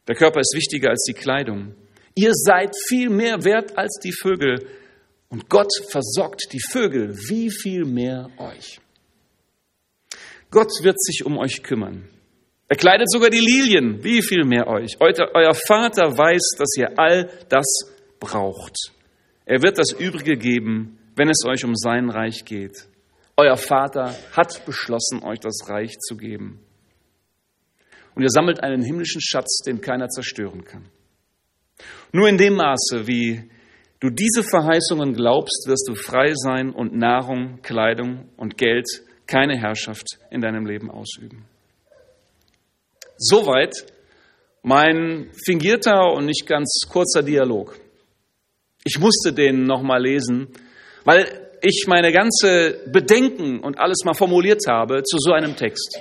Der 0.07 0.15
Körper 0.15 0.41
ist 0.41 0.53
wichtiger 0.55 0.89
als 0.89 1.03
die 1.07 1.13
Kleidung. 1.13 1.73
Ihr 2.15 2.33
seid 2.33 2.75
viel 2.87 3.09
mehr 3.09 3.43
wert 3.43 3.77
als 3.77 3.97
die 4.03 4.11
Vögel. 4.11 4.67
Und 5.29 5.49
Gott 5.49 5.71
versorgt 5.89 6.53
die 6.53 6.61
Vögel 6.61 7.17
wie 7.29 7.49
viel 7.49 7.85
mehr 7.85 8.29
euch. 8.37 8.79
Gott 10.53 10.83
wird 10.83 11.01
sich 11.01 11.25
um 11.25 11.39
euch 11.39 11.63
kümmern. 11.63 12.07
Er 12.67 12.75
kleidet 12.75 13.09
sogar 13.09 13.31
die 13.31 13.39
Lilien, 13.39 14.03
wie 14.03 14.21
viel 14.21 14.45
mehr 14.45 14.67
euch. 14.67 14.97
Euer 14.99 15.55
Vater 15.55 16.15
weiß, 16.15 16.51
dass 16.59 16.77
ihr 16.77 16.99
all 16.99 17.27
das 17.49 17.65
braucht. 18.19 18.75
Er 19.45 19.63
wird 19.63 19.79
das 19.79 19.93
Übrige 19.93 20.37
geben, 20.37 20.99
wenn 21.15 21.27
es 21.27 21.43
euch 21.43 21.65
um 21.65 21.75
sein 21.75 22.11
Reich 22.11 22.45
geht. 22.45 22.87
Euer 23.35 23.57
Vater 23.57 24.15
hat 24.33 24.63
beschlossen, 24.67 25.23
euch 25.23 25.39
das 25.39 25.67
Reich 25.67 25.97
zu 25.97 26.17
geben. 26.17 26.59
Und 28.13 28.21
ihr 28.21 28.29
sammelt 28.29 28.63
einen 28.63 28.83
himmlischen 28.83 29.21
Schatz, 29.21 29.63
den 29.65 29.81
keiner 29.81 30.07
zerstören 30.07 30.63
kann. 30.63 30.85
Nur 32.11 32.29
in 32.29 32.37
dem 32.37 32.53
Maße, 32.53 33.07
wie 33.07 33.49
du 33.99 34.11
diese 34.11 34.43
Verheißungen 34.43 35.13
glaubst, 35.13 35.65
wirst 35.67 35.87
du 35.87 35.95
frei 35.95 36.33
sein 36.35 36.69
und 36.69 36.95
Nahrung, 36.95 37.59
Kleidung 37.63 38.29
und 38.37 38.55
Geld 38.59 38.85
keine 39.27 39.57
Herrschaft 39.57 40.19
in 40.29 40.41
deinem 40.41 40.65
Leben 40.65 40.89
ausüben. 40.91 41.45
Soweit 43.17 43.73
mein 44.63 45.29
fingierter 45.45 46.13
und 46.13 46.25
nicht 46.25 46.47
ganz 46.47 46.81
kurzer 46.89 47.21
Dialog. 47.21 47.77
Ich 48.85 48.99
musste 48.99 49.33
den 49.33 49.63
nochmal 49.63 50.01
lesen, 50.01 50.47
weil 51.05 51.49
ich 51.61 51.85
meine 51.87 52.11
ganze 52.11 52.81
Bedenken 52.87 53.59
und 53.59 53.79
alles 53.79 54.03
mal 54.03 54.13
formuliert 54.13 54.61
habe 54.67 55.03
zu 55.03 55.17
so 55.19 55.31
einem 55.31 55.55
Text. 55.55 55.97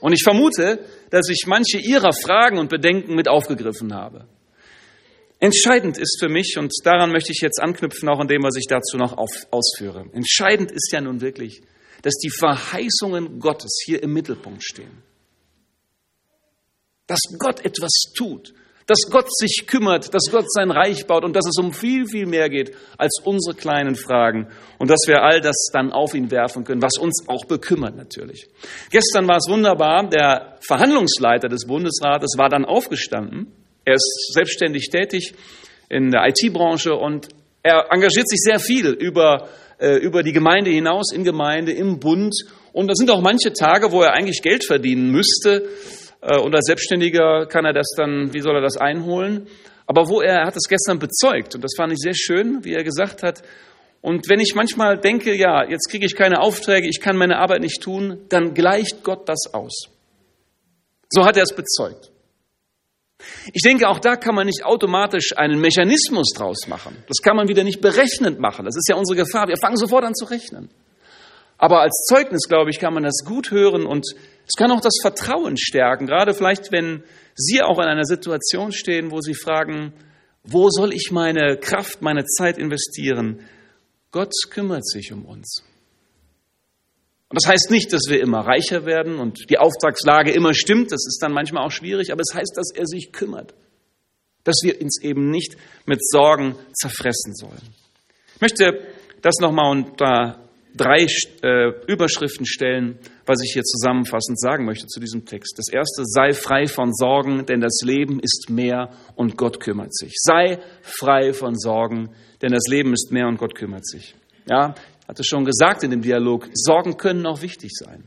Und 0.00 0.12
ich 0.12 0.22
vermute, 0.22 0.80
dass 1.10 1.28
ich 1.28 1.44
manche 1.46 1.78
Ihrer 1.78 2.12
Fragen 2.12 2.58
und 2.58 2.68
Bedenken 2.68 3.14
mit 3.14 3.28
aufgegriffen 3.28 3.94
habe. 3.94 4.26
Entscheidend 5.38 5.96
ist 5.96 6.18
für 6.20 6.28
mich, 6.28 6.56
und 6.58 6.70
daran 6.84 7.12
möchte 7.12 7.32
ich 7.32 7.40
jetzt 7.40 7.62
anknüpfen, 7.62 8.08
auch 8.10 8.20
in 8.20 8.28
dem, 8.28 8.42
was 8.42 8.56
ich 8.56 8.66
dazu 8.68 8.98
noch 8.98 9.16
auf, 9.16 9.30
ausführe. 9.50 10.04
Entscheidend 10.12 10.70
ist 10.70 10.92
ja 10.92 11.00
nun 11.00 11.22
wirklich, 11.22 11.62
dass 12.02 12.14
die 12.16 12.30
Verheißungen 12.30 13.38
Gottes 13.38 13.82
hier 13.84 14.02
im 14.02 14.12
Mittelpunkt 14.12 14.64
stehen. 14.64 15.02
Dass 17.06 17.20
Gott 17.38 17.64
etwas 17.64 17.90
tut, 18.16 18.54
dass 18.90 19.08
Gott 19.08 19.26
sich 19.32 19.68
kümmert, 19.68 20.12
dass 20.12 20.32
Gott 20.32 20.46
sein 20.50 20.72
Reich 20.72 21.06
baut 21.06 21.24
und 21.24 21.36
dass 21.36 21.46
es 21.46 21.56
um 21.62 21.72
viel, 21.72 22.06
viel 22.06 22.26
mehr 22.26 22.48
geht 22.48 22.74
als 22.98 23.20
unsere 23.24 23.54
kleinen 23.54 23.94
Fragen 23.94 24.48
und 24.78 24.90
dass 24.90 25.02
wir 25.06 25.22
all 25.22 25.40
das 25.40 25.68
dann 25.72 25.92
auf 25.92 26.12
ihn 26.12 26.32
werfen 26.32 26.64
können, 26.64 26.82
was 26.82 26.98
uns 26.98 27.24
auch 27.28 27.44
bekümmert 27.44 27.94
natürlich. 27.94 28.48
Gestern 28.90 29.28
war 29.28 29.36
es 29.36 29.48
wunderbar, 29.48 30.08
der 30.08 30.56
Verhandlungsleiter 30.66 31.48
des 31.48 31.66
Bundesrates 31.68 32.34
war 32.36 32.48
dann 32.48 32.64
aufgestanden. 32.64 33.52
Er 33.84 33.94
ist 33.94 34.32
selbstständig 34.34 34.90
tätig 34.90 35.34
in 35.88 36.10
der 36.10 36.26
IT-Branche 36.26 36.92
und 36.92 37.28
er 37.62 37.92
engagiert 37.92 38.28
sich 38.28 38.40
sehr 38.40 38.58
viel 38.58 38.88
über, 38.88 39.48
äh, 39.80 39.96
über 39.96 40.22
die 40.22 40.32
Gemeinde 40.32 40.70
hinaus, 40.70 41.12
in 41.12 41.24
Gemeinde, 41.24 41.72
im 41.72 41.98
Bund. 41.98 42.34
Und 42.72 42.88
da 42.88 42.94
sind 42.94 43.10
auch 43.10 43.20
manche 43.20 43.52
Tage, 43.52 43.90
wo 43.90 44.02
er 44.02 44.14
eigentlich 44.14 44.42
Geld 44.42 44.64
verdienen 44.64 45.10
müsste, 45.10 45.68
äh, 46.20 46.38
und 46.38 46.54
als 46.54 46.66
Selbstständiger 46.66 47.46
kann 47.46 47.64
er 47.64 47.72
das 47.72 47.88
dann, 47.96 48.32
wie 48.32 48.40
soll 48.40 48.56
er 48.56 48.62
das 48.62 48.76
einholen? 48.76 49.46
Aber 49.86 50.08
wo 50.08 50.20
er, 50.20 50.40
er 50.40 50.46
hat 50.46 50.56
es 50.56 50.68
gestern 50.68 50.98
bezeugt 50.98 51.54
und 51.54 51.64
das 51.64 51.72
fand 51.76 51.92
ich 51.92 51.98
sehr 51.98 52.14
schön, 52.14 52.64
wie 52.64 52.74
er 52.74 52.84
gesagt 52.84 53.22
hat. 53.22 53.42
Und 54.02 54.28
wenn 54.28 54.40
ich 54.40 54.54
manchmal 54.54 54.98
denke, 54.98 55.34
ja, 55.34 55.68
jetzt 55.68 55.90
kriege 55.90 56.06
ich 56.06 56.14
keine 56.14 56.40
Aufträge, 56.40 56.88
ich 56.88 57.00
kann 57.00 57.16
meine 57.16 57.38
Arbeit 57.38 57.60
nicht 57.60 57.82
tun, 57.82 58.18
dann 58.28 58.54
gleicht 58.54 59.02
Gott 59.02 59.28
das 59.28 59.52
aus. 59.52 59.88
So 61.10 61.24
hat 61.24 61.36
er 61.36 61.42
es 61.42 61.52
bezeugt. 61.52 62.10
Ich 63.52 63.62
denke, 63.62 63.88
auch 63.88 63.98
da 63.98 64.16
kann 64.16 64.34
man 64.34 64.46
nicht 64.46 64.64
automatisch 64.64 65.36
einen 65.36 65.60
Mechanismus 65.60 66.30
draus 66.34 66.66
machen. 66.66 66.96
Das 67.08 67.18
kann 67.22 67.36
man 67.36 67.48
wieder 67.48 67.64
nicht 67.64 67.80
berechnend 67.80 68.38
machen. 68.38 68.64
Das 68.64 68.76
ist 68.76 68.88
ja 68.88 68.96
unsere 68.96 69.16
Gefahr. 69.16 69.48
Wir 69.48 69.56
fangen 69.56 69.76
sofort 69.76 70.04
an 70.04 70.14
zu 70.14 70.24
rechnen. 70.24 70.70
Aber 71.58 71.80
als 71.80 72.06
Zeugnis, 72.08 72.48
glaube 72.48 72.70
ich, 72.70 72.78
kann 72.78 72.94
man 72.94 73.02
das 73.02 73.22
gut 73.24 73.50
hören 73.50 73.84
und 73.84 74.06
es 74.46 74.54
kann 74.56 74.70
auch 74.70 74.80
das 74.80 74.94
Vertrauen 75.02 75.58
stärken, 75.58 76.06
gerade 76.06 76.32
vielleicht, 76.32 76.72
wenn 76.72 77.04
Sie 77.34 77.62
auch 77.62 77.78
in 77.78 77.84
einer 77.84 78.04
Situation 78.04 78.72
stehen, 78.72 79.10
wo 79.10 79.20
Sie 79.20 79.34
fragen, 79.34 79.92
wo 80.42 80.70
soll 80.70 80.92
ich 80.92 81.10
meine 81.12 81.58
Kraft, 81.58 82.00
meine 82.00 82.24
Zeit 82.24 82.56
investieren? 82.58 83.40
Gott 84.10 84.32
kümmert 84.50 84.86
sich 84.86 85.12
um 85.12 85.24
uns. 85.26 85.62
Und 87.30 87.40
das 87.40 87.48
heißt 87.48 87.70
nicht, 87.70 87.92
dass 87.92 88.02
wir 88.08 88.20
immer 88.20 88.40
reicher 88.40 88.86
werden 88.86 89.20
und 89.20 89.50
die 89.50 89.58
Auftragslage 89.58 90.32
immer 90.32 90.52
stimmt, 90.52 90.90
das 90.90 91.06
ist 91.06 91.20
dann 91.22 91.32
manchmal 91.32 91.64
auch 91.64 91.70
schwierig, 91.70 92.12
aber 92.12 92.22
es 92.22 92.34
heißt, 92.34 92.56
dass 92.56 92.72
er 92.74 92.86
sich 92.86 93.12
kümmert, 93.12 93.54
dass 94.42 94.56
wir 94.64 94.80
uns 94.82 95.00
eben 95.00 95.30
nicht 95.30 95.56
mit 95.86 96.04
Sorgen 96.04 96.56
zerfressen 96.72 97.36
sollen. 97.36 97.62
Ich 98.34 98.40
möchte 98.40 98.80
das 99.22 99.36
nochmal 99.40 99.70
unter 99.70 100.40
drei 100.74 101.06
äh, 101.42 101.70
Überschriften 101.86 102.46
stellen, 102.46 102.98
was 103.26 103.40
ich 103.44 103.52
hier 103.52 103.62
zusammenfassend 103.62 104.40
sagen 104.40 104.64
möchte 104.64 104.86
zu 104.88 104.98
diesem 104.98 105.24
Text. 105.24 105.56
Das 105.56 105.72
erste, 105.72 106.02
sei 106.04 106.32
frei 106.32 106.66
von 106.66 106.92
Sorgen, 106.92 107.46
denn 107.46 107.60
das 107.60 107.80
Leben 107.84 108.18
ist 108.18 108.50
mehr 108.50 108.90
und 109.14 109.36
Gott 109.36 109.60
kümmert 109.60 109.94
sich. 109.94 110.14
Sei 110.16 110.58
frei 110.82 111.32
von 111.32 111.56
Sorgen, 111.56 112.10
denn 112.42 112.50
das 112.50 112.66
Leben 112.66 112.92
ist 112.92 113.12
mehr 113.12 113.28
und 113.28 113.38
Gott 113.38 113.54
kümmert 113.54 113.86
sich. 113.86 114.14
Ja, 114.48 114.74
hatte 115.10 115.24
schon 115.24 115.44
gesagt 115.44 115.82
in 115.82 115.90
dem 115.90 116.02
Dialog, 116.02 116.48
Sorgen 116.54 116.96
können 116.96 117.26
auch 117.26 117.42
wichtig 117.42 117.72
sein. 117.74 118.04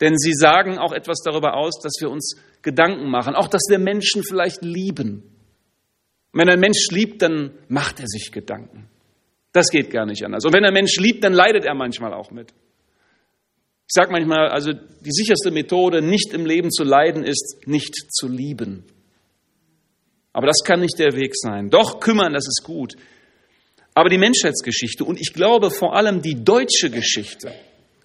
Denn 0.00 0.16
sie 0.16 0.32
sagen 0.32 0.78
auch 0.78 0.92
etwas 0.92 1.18
darüber 1.22 1.54
aus, 1.54 1.78
dass 1.82 1.92
wir 2.00 2.10
uns 2.10 2.36
Gedanken 2.62 3.10
machen, 3.10 3.34
auch 3.34 3.46
dass 3.46 3.60
wir 3.68 3.78
Menschen 3.78 4.24
vielleicht 4.24 4.62
lieben. 4.62 5.22
wenn 6.32 6.48
ein 6.48 6.60
Mensch 6.60 6.88
liebt, 6.90 7.20
dann 7.20 7.50
macht 7.68 8.00
er 8.00 8.06
sich 8.06 8.32
Gedanken. 8.32 8.88
Das 9.52 9.68
geht 9.68 9.90
gar 9.90 10.06
nicht 10.06 10.24
anders. 10.24 10.46
Und 10.46 10.54
wenn 10.54 10.64
ein 10.64 10.72
Mensch 10.72 10.96
liebt, 10.96 11.22
dann 11.24 11.34
leidet 11.34 11.66
er 11.66 11.74
manchmal 11.74 12.14
auch 12.14 12.30
mit. 12.30 12.52
Ich 12.52 13.92
sage 13.92 14.10
manchmal, 14.10 14.48
also 14.48 14.72
die 14.72 15.10
sicherste 15.10 15.50
Methode, 15.50 16.00
nicht 16.00 16.32
im 16.32 16.46
Leben 16.46 16.70
zu 16.70 16.84
leiden, 16.84 17.22
ist 17.22 17.66
nicht 17.66 17.94
zu 18.10 18.28
lieben. 18.28 18.84
Aber 20.32 20.46
das 20.46 20.64
kann 20.64 20.80
nicht 20.80 20.98
der 20.98 21.12
Weg 21.16 21.32
sein. 21.34 21.68
Doch 21.68 22.00
kümmern, 22.00 22.32
das 22.32 22.46
ist 22.46 22.64
gut. 22.64 22.94
Aber 23.94 24.08
die 24.08 24.18
Menschheitsgeschichte 24.18 25.04
und 25.04 25.20
ich 25.20 25.32
glaube 25.34 25.70
vor 25.70 25.94
allem 25.94 26.22
die 26.22 26.42
deutsche 26.42 26.90
Geschichte 26.90 27.52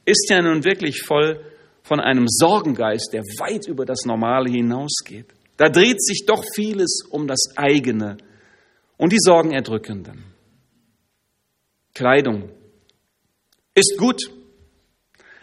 ist 0.06 0.30
ja 0.30 0.42
nun 0.42 0.64
wirklich 0.64 1.02
voll 1.02 1.40
von 1.84 2.00
einem 2.00 2.26
Sorgengeist, 2.28 3.14
der 3.14 3.22
weit 3.40 3.68
über 3.68 3.86
das 3.86 4.06
Normale 4.06 4.50
hinausgeht. 4.50 5.28
Da 5.56 5.70
dreht 5.70 6.04
sich 6.04 6.26
doch 6.26 6.44
vieles 6.54 7.02
um 7.10 7.28
das 7.28 7.54
eigene 7.56 8.18
und 8.98 9.14
die 9.14 9.20
Sorgenerdrückenden. 9.20 10.24
Kleidung 11.94 12.50
ist 13.74 13.98
gut. 13.98 14.22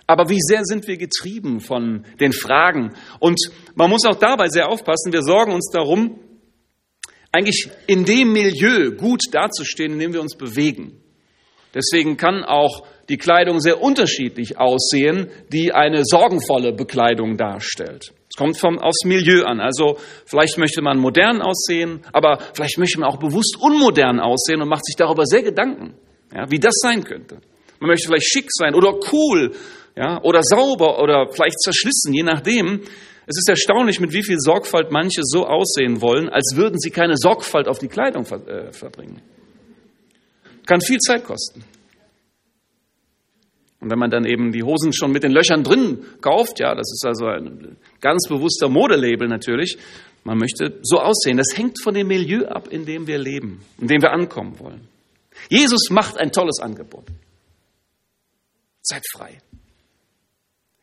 Aber 0.06 0.28
wie 0.28 0.40
sehr 0.40 0.64
sind 0.64 0.86
wir 0.86 0.98
getrieben 0.98 1.60
von 1.60 2.04
den 2.20 2.32
Fragen? 2.32 2.94
Und 3.20 3.40
man 3.74 3.88
muss 3.88 4.04
auch 4.04 4.16
dabei 4.16 4.48
sehr 4.48 4.68
aufpassen. 4.68 5.12
Wir 5.12 5.22
sorgen 5.22 5.52
uns 5.52 5.70
darum, 5.72 6.20
eigentlich 7.34 7.68
in 7.86 8.04
dem 8.04 8.32
Milieu 8.32 8.92
gut 8.92 9.22
dazustehen, 9.32 9.92
in 9.94 9.98
dem 9.98 10.12
wir 10.12 10.20
uns 10.20 10.36
bewegen. 10.36 11.00
Deswegen 11.74 12.16
kann 12.16 12.44
auch 12.44 12.86
die 13.08 13.16
Kleidung 13.16 13.58
sehr 13.58 13.82
unterschiedlich 13.82 14.58
aussehen, 14.58 15.28
die 15.52 15.72
eine 15.72 16.04
sorgenvolle 16.04 16.72
Bekleidung 16.72 17.36
darstellt. 17.36 18.12
Es 18.30 18.36
kommt 18.36 18.56
vom, 18.56 18.78
aufs 18.78 19.04
Milieu 19.04 19.44
an. 19.44 19.60
Also 19.60 19.98
vielleicht 20.24 20.56
möchte 20.58 20.80
man 20.82 20.98
modern 20.98 21.42
aussehen, 21.42 22.00
aber 22.12 22.38
vielleicht 22.54 22.78
möchte 22.78 23.00
man 23.00 23.08
auch 23.08 23.18
bewusst 23.18 23.58
unmodern 23.60 24.20
aussehen 24.20 24.62
und 24.62 24.68
macht 24.68 24.84
sich 24.86 24.96
darüber 24.96 25.26
sehr 25.26 25.42
Gedanken 25.42 25.94
ja, 26.34 26.50
wie 26.50 26.58
das 26.58 26.74
sein 26.82 27.04
könnte. 27.04 27.38
Man 27.80 27.88
möchte 27.88 28.08
vielleicht 28.08 28.32
schick 28.32 28.46
sein 28.50 28.74
oder 28.74 28.94
cool 29.12 29.52
ja, 29.96 30.20
oder 30.22 30.42
sauber 30.42 31.00
oder 31.00 31.28
vielleicht 31.32 31.60
zerschlissen, 31.60 32.12
je 32.12 32.22
nachdem. 32.22 32.82
Es 33.26 33.38
ist 33.38 33.48
erstaunlich, 33.48 34.00
mit 34.00 34.12
wie 34.12 34.22
viel 34.22 34.38
Sorgfalt 34.38 34.90
manche 34.90 35.22
so 35.22 35.46
aussehen 35.46 36.02
wollen, 36.02 36.28
als 36.28 36.56
würden 36.56 36.78
sie 36.78 36.90
keine 36.90 37.16
Sorgfalt 37.16 37.68
auf 37.68 37.78
die 37.78 37.88
Kleidung 37.88 38.24
äh, 38.26 38.70
verbringen. 38.72 39.22
Kann 40.66 40.80
viel 40.80 40.98
Zeit 40.98 41.24
kosten. 41.24 41.64
Und 43.80 43.90
wenn 43.90 43.98
man 43.98 44.10
dann 44.10 44.24
eben 44.24 44.52
die 44.52 44.62
Hosen 44.62 44.92
schon 44.92 45.12
mit 45.12 45.22
den 45.24 45.32
Löchern 45.32 45.62
drin 45.62 46.04
kauft, 46.20 46.58
ja, 46.58 46.74
das 46.74 46.90
ist 46.90 47.04
also 47.06 47.26
ein 47.26 47.76
ganz 48.00 48.28
bewusster 48.28 48.68
Modelabel 48.68 49.28
natürlich, 49.28 49.78
man 50.24 50.38
möchte 50.38 50.80
so 50.82 51.00
aussehen. 51.00 51.36
Das 51.36 51.56
hängt 51.56 51.80
von 51.82 51.94
dem 51.94 52.08
Milieu 52.08 52.46
ab, 52.46 52.68
in 52.68 52.86
dem 52.86 53.06
wir 53.06 53.18
leben, 53.18 53.62
in 53.78 53.88
dem 53.88 54.00
wir 54.00 54.12
ankommen 54.12 54.58
wollen. 54.58 54.88
Jesus 55.50 55.90
macht 55.90 56.18
ein 56.18 56.32
tolles 56.32 56.60
Angebot. 56.60 57.04
Seid 58.80 59.02
frei. 59.12 59.38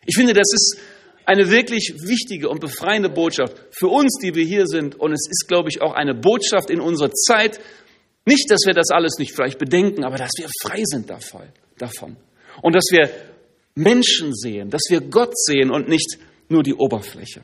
Ich 0.05 0.15
finde, 0.15 0.33
das 0.33 0.51
ist 0.53 0.79
eine 1.25 1.49
wirklich 1.49 1.93
wichtige 2.01 2.49
und 2.49 2.59
befreiende 2.59 3.09
Botschaft 3.09 3.55
für 3.71 3.87
uns, 3.87 4.17
die 4.21 4.35
wir 4.35 4.43
hier 4.43 4.67
sind. 4.67 4.99
Und 4.99 5.13
es 5.13 5.27
ist, 5.29 5.47
glaube 5.47 5.69
ich, 5.69 5.81
auch 5.81 5.93
eine 5.93 6.13
Botschaft 6.13 6.69
in 6.69 6.81
unserer 6.81 7.11
Zeit. 7.11 7.59
Nicht, 8.25 8.49
dass 8.49 8.61
wir 8.65 8.73
das 8.73 8.89
alles 8.89 9.17
nicht 9.17 9.33
vielleicht 9.33 9.57
bedenken, 9.57 10.03
aber 10.03 10.17
dass 10.17 10.31
wir 10.37 10.47
frei 10.61 10.81
sind 10.83 11.09
davon. 11.09 12.17
Und 12.61 12.75
dass 12.75 12.85
wir 12.91 13.09
Menschen 13.75 14.33
sehen, 14.35 14.69
dass 14.69 14.81
wir 14.89 15.01
Gott 15.01 15.37
sehen 15.37 15.71
und 15.71 15.87
nicht 15.87 16.17
nur 16.49 16.63
die 16.63 16.73
Oberfläche. 16.73 17.41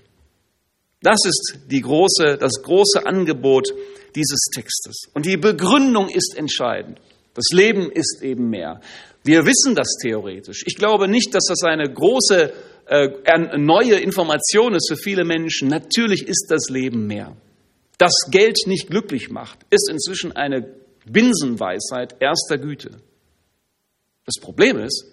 Das 1.02 1.20
ist 1.26 1.60
die 1.68 1.82
große, 1.82 2.38
das 2.38 2.62
große 2.64 3.06
Angebot 3.06 3.70
dieses 4.16 4.40
Textes. 4.54 5.04
Und 5.14 5.26
die 5.26 5.38
Begründung 5.38 6.10
ist 6.10 6.36
entscheidend. 6.36 7.00
Das 7.34 7.46
Leben 7.52 7.92
ist 7.92 8.24
eben 8.24 8.50
mehr. 8.50 8.82
Wir 9.28 9.46
wissen 9.46 9.76
das 9.76 9.98
theoretisch. 10.02 10.64
Ich 10.66 10.78
glaube 10.78 11.10
nicht, 11.10 11.36
dass 11.36 11.48
das 11.50 11.64
eine 11.64 11.92
große 11.92 12.54
äh, 12.86 13.58
neue 13.58 13.96
Information 13.96 14.74
ist 14.74 14.88
für 14.88 14.96
viele 14.96 15.26
Menschen. 15.26 15.68
Natürlich 15.68 16.26
ist 16.26 16.48
das 16.50 16.70
Leben 16.70 17.08
mehr. 17.08 17.36
Dass 17.98 18.14
Geld 18.32 18.58
nicht 18.68 18.90
glücklich 18.90 19.30
macht, 19.30 19.60
ist 19.70 19.90
inzwischen 19.90 20.32
eine 20.32 20.74
Binsenweisheit 21.06 22.16
erster 22.22 22.58
Güte. 22.58 23.02
Das 24.26 24.36
Problem 24.40 24.78
ist, 24.80 25.06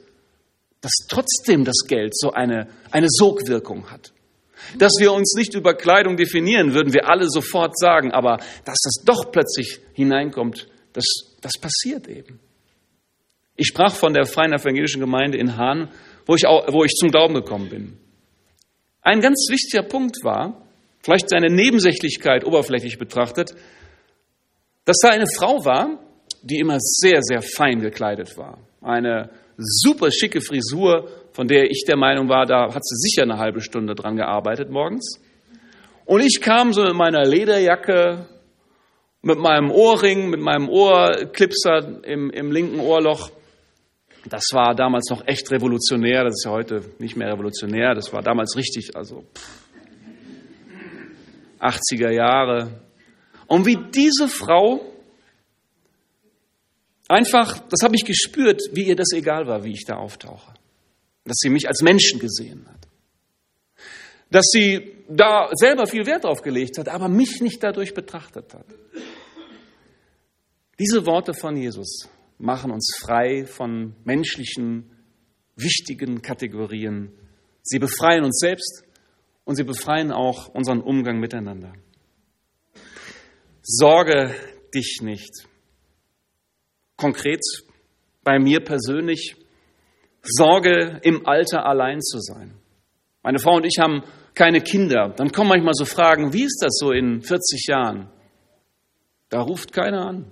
dass 0.80 0.92
trotzdem 1.08 1.64
das 1.64 1.84
Geld 1.88 2.16
so 2.16 2.30
eine, 2.30 2.68
eine 2.92 3.08
Sogwirkung 3.10 3.90
hat. 3.90 4.12
Dass 4.78 4.92
wir 5.00 5.12
uns 5.12 5.34
nicht 5.36 5.54
über 5.54 5.74
Kleidung 5.74 6.16
definieren, 6.16 6.72
würden 6.72 6.94
wir 6.94 7.08
alle 7.08 7.28
sofort 7.28 7.76
sagen, 7.76 8.12
aber 8.12 8.36
dass 8.64 8.78
das 8.80 9.02
doch 9.04 9.32
plötzlich 9.32 9.80
hineinkommt, 9.92 10.68
das, 10.92 11.04
das 11.40 11.54
passiert 11.60 12.06
eben. 12.06 12.38
Ich 13.56 13.68
sprach 13.68 13.94
von 13.94 14.14
der 14.14 14.24
Freien 14.24 14.52
Evangelischen 14.52 15.00
Gemeinde 15.00 15.38
in 15.38 15.56
Hahn, 15.56 15.88
wo 16.26 16.34
ich, 16.34 16.46
auch, 16.46 16.72
wo 16.72 16.84
ich 16.84 16.92
zum 16.92 17.10
Glauben 17.10 17.34
gekommen 17.34 17.68
bin. 17.68 17.98
Ein 19.02 19.20
ganz 19.20 19.46
wichtiger 19.50 19.82
Punkt 19.82 20.16
war, 20.24 20.66
vielleicht 21.02 21.28
seine 21.28 21.54
Nebensächlichkeit 21.54 22.44
oberflächlich 22.44 22.98
betrachtet, 22.98 23.54
dass 24.86 24.98
da 25.02 25.10
eine 25.10 25.26
Frau 25.26 25.64
war, 25.64 26.00
die 26.42 26.58
immer 26.58 26.78
sehr, 26.80 27.22
sehr 27.22 27.42
fein 27.42 27.80
gekleidet 27.80 28.36
war. 28.36 28.58
Eine 28.80 29.30
super 29.56 30.10
schicke 30.10 30.40
Frisur, 30.40 31.08
von 31.32 31.46
der 31.46 31.70
ich 31.70 31.84
der 31.86 31.96
Meinung 31.96 32.28
war, 32.28 32.46
da 32.46 32.74
hat 32.74 32.84
sie 32.84 32.96
sicher 32.96 33.22
eine 33.22 33.38
halbe 33.38 33.60
Stunde 33.60 33.94
dran 33.94 34.16
gearbeitet 34.16 34.70
morgens. 34.70 35.20
Und 36.06 36.22
ich 36.22 36.40
kam 36.40 36.72
so 36.72 36.82
mit 36.82 36.94
meiner 36.94 37.24
Lederjacke, 37.24 38.26
mit 39.22 39.38
meinem 39.38 39.70
Ohrring, 39.70 40.28
mit 40.28 40.40
meinem 40.40 40.68
Ohrklipser 40.68 42.04
im, 42.04 42.30
im 42.30 42.52
linken 42.52 42.80
Ohrloch 42.80 43.30
das 44.28 44.44
war 44.52 44.74
damals 44.74 45.10
noch 45.10 45.26
echt 45.26 45.50
revolutionär, 45.50 46.24
das 46.24 46.34
ist 46.34 46.44
ja 46.44 46.50
heute 46.50 46.82
nicht 46.98 47.16
mehr 47.16 47.28
revolutionär, 47.32 47.94
das 47.94 48.12
war 48.12 48.22
damals 48.22 48.56
richtig, 48.56 48.96
also 48.96 49.24
pff, 49.34 49.64
80er 51.64 52.10
Jahre. 52.10 52.80
Und 53.46 53.66
wie 53.66 53.76
diese 53.76 54.28
Frau 54.28 54.80
einfach, 57.08 57.58
das 57.68 57.82
habe 57.82 57.96
ich 57.96 58.04
gespürt, 58.04 58.62
wie 58.72 58.84
ihr 58.84 58.96
das 58.96 59.12
egal 59.12 59.46
war, 59.46 59.64
wie 59.64 59.72
ich 59.72 59.84
da 59.84 59.96
auftauche. 59.96 60.52
Dass 61.24 61.36
sie 61.38 61.48
mich 61.48 61.66
als 61.68 61.80
Menschen 61.80 62.20
gesehen 62.20 62.66
hat. 62.68 62.88
Dass 64.30 64.46
sie 64.50 64.94
da 65.08 65.48
selber 65.52 65.86
viel 65.86 66.06
Wert 66.06 66.24
drauf 66.24 66.42
gelegt 66.42 66.78
hat, 66.78 66.88
aber 66.88 67.08
mich 67.08 67.40
nicht 67.40 67.62
dadurch 67.62 67.94
betrachtet 67.94 68.52
hat. 68.54 68.66
Diese 70.78 71.06
Worte 71.06 71.34
von 71.34 71.56
Jesus 71.56 72.08
machen 72.44 72.70
uns 72.70 72.94
frei 73.00 73.46
von 73.46 73.94
menschlichen, 74.04 74.90
wichtigen 75.56 76.20
Kategorien. 76.20 77.10
Sie 77.62 77.78
befreien 77.78 78.22
uns 78.22 78.38
selbst 78.38 78.84
und 79.44 79.56
sie 79.56 79.64
befreien 79.64 80.12
auch 80.12 80.48
unseren 80.48 80.82
Umgang 80.82 81.20
miteinander. 81.20 81.72
Sorge 83.62 84.34
dich 84.74 84.98
nicht. 85.00 85.48
Konkret 86.96 87.40
bei 88.22 88.38
mir 88.38 88.60
persönlich, 88.60 89.36
Sorge 90.22 91.00
im 91.02 91.26
Alter 91.26 91.64
allein 91.64 92.02
zu 92.02 92.18
sein. 92.20 92.54
Meine 93.22 93.38
Frau 93.38 93.56
und 93.56 93.64
ich 93.64 93.78
haben 93.80 94.02
keine 94.34 94.60
Kinder. 94.60 95.14
Dann 95.16 95.32
kommen 95.32 95.48
manchmal 95.48 95.74
so 95.74 95.86
Fragen, 95.86 96.34
wie 96.34 96.44
ist 96.44 96.60
das 96.62 96.76
so 96.78 96.92
in 96.92 97.22
40 97.22 97.68
Jahren? 97.68 98.10
Da 99.30 99.40
ruft 99.40 99.72
keiner 99.72 100.06
an. 100.06 100.30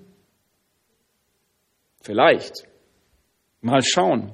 Vielleicht. 2.02 2.64
Mal 3.60 3.82
schauen. 3.84 4.32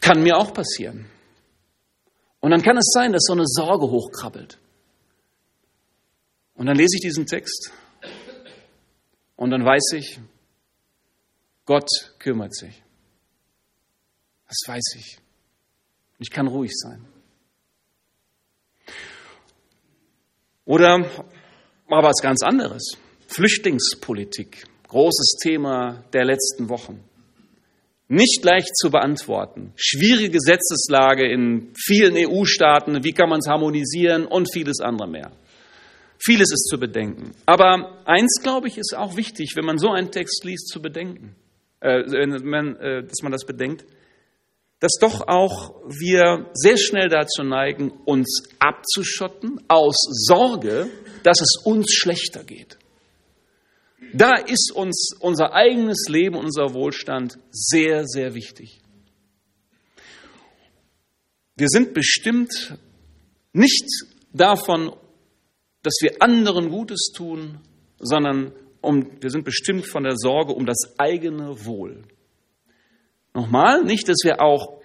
Kann 0.00 0.22
mir 0.22 0.36
auch 0.36 0.52
passieren. 0.52 1.10
Und 2.40 2.50
dann 2.50 2.62
kann 2.62 2.76
es 2.76 2.90
sein, 2.92 3.12
dass 3.12 3.24
so 3.26 3.32
eine 3.34 3.46
Sorge 3.46 3.90
hochkrabbelt. 3.90 4.58
Und 6.54 6.66
dann 6.66 6.76
lese 6.76 6.96
ich 6.96 7.02
diesen 7.02 7.26
Text 7.26 7.72
und 9.36 9.50
dann 9.50 9.64
weiß 9.64 9.92
ich, 9.94 10.18
Gott 11.64 11.88
kümmert 12.18 12.54
sich. 12.54 12.82
Das 14.48 14.56
weiß 14.66 14.94
ich. 14.96 15.18
Ich 16.18 16.30
kann 16.30 16.48
ruhig 16.48 16.72
sein. 16.74 17.06
Oder 20.64 20.98
mal 21.86 22.02
was 22.02 22.20
ganz 22.20 22.42
anderes. 22.42 22.96
Flüchtlingspolitik 23.28 24.66
großes 24.88 25.36
Thema 25.42 26.04
der 26.12 26.24
letzten 26.24 26.68
Wochen. 26.68 27.04
Nicht 28.08 28.42
leicht 28.42 28.74
zu 28.74 28.90
beantworten. 28.90 29.72
Schwierige 29.76 30.30
Gesetzeslage 30.30 31.30
in 31.30 31.72
vielen 31.76 32.16
EU-Staaten. 32.16 33.04
Wie 33.04 33.12
kann 33.12 33.28
man 33.28 33.40
es 33.40 33.48
harmonisieren 33.48 34.24
und 34.24 34.50
vieles 34.50 34.80
andere 34.80 35.08
mehr. 35.08 35.30
Vieles 36.18 36.50
ist 36.50 36.68
zu 36.68 36.78
bedenken. 36.78 37.32
Aber 37.46 38.02
eins, 38.06 38.40
glaube 38.42 38.68
ich, 38.68 38.78
ist 38.78 38.96
auch 38.96 39.16
wichtig, 39.16 39.52
wenn 39.56 39.64
man 39.64 39.78
so 39.78 39.90
einen 39.90 40.10
Text 40.10 40.42
liest, 40.44 40.68
zu 40.68 40.80
bedenken, 40.80 41.36
äh, 41.80 42.02
man, 42.42 42.76
äh, 42.76 43.02
dass 43.04 43.22
man 43.22 43.30
das 43.30 43.44
bedenkt, 43.44 43.84
dass 44.80 44.92
doch 45.00 45.26
auch 45.28 45.74
wir 45.86 46.46
sehr 46.54 46.76
schnell 46.76 47.08
dazu 47.08 47.42
neigen, 47.42 47.90
uns 48.04 48.44
abzuschotten 48.58 49.60
aus 49.68 49.96
Sorge, 50.26 50.88
dass 51.24 51.40
es 51.40 51.60
uns 51.64 51.92
schlechter 51.92 52.42
geht. 52.42 52.78
Da 54.12 54.36
ist 54.36 54.72
uns 54.74 55.10
unser 55.20 55.52
eigenes 55.52 56.06
Leben, 56.08 56.36
unser 56.36 56.74
Wohlstand 56.74 57.38
sehr, 57.50 58.06
sehr 58.06 58.34
wichtig. 58.34 58.80
Wir 61.56 61.68
sind 61.68 61.92
bestimmt 61.92 62.78
nicht 63.52 63.84
davon, 64.32 64.92
dass 65.82 65.94
wir 66.00 66.22
anderen 66.22 66.70
Gutes 66.70 67.10
tun, 67.14 67.60
sondern 67.98 68.52
um, 68.80 69.10
wir 69.20 69.30
sind 69.30 69.44
bestimmt 69.44 69.86
von 69.86 70.04
der 70.04 70.16
Sorge 70.16 70.52
um 70.52 70.66
das 70.66 70.94
eigene 70.98 71.64
Wohl. 71.64 72.04
Nochmal, 73.34 73.84
nicht, 73.84 74.08
dass 74.08 74.18
wir 74.22 74.40
auch 74.40 74.80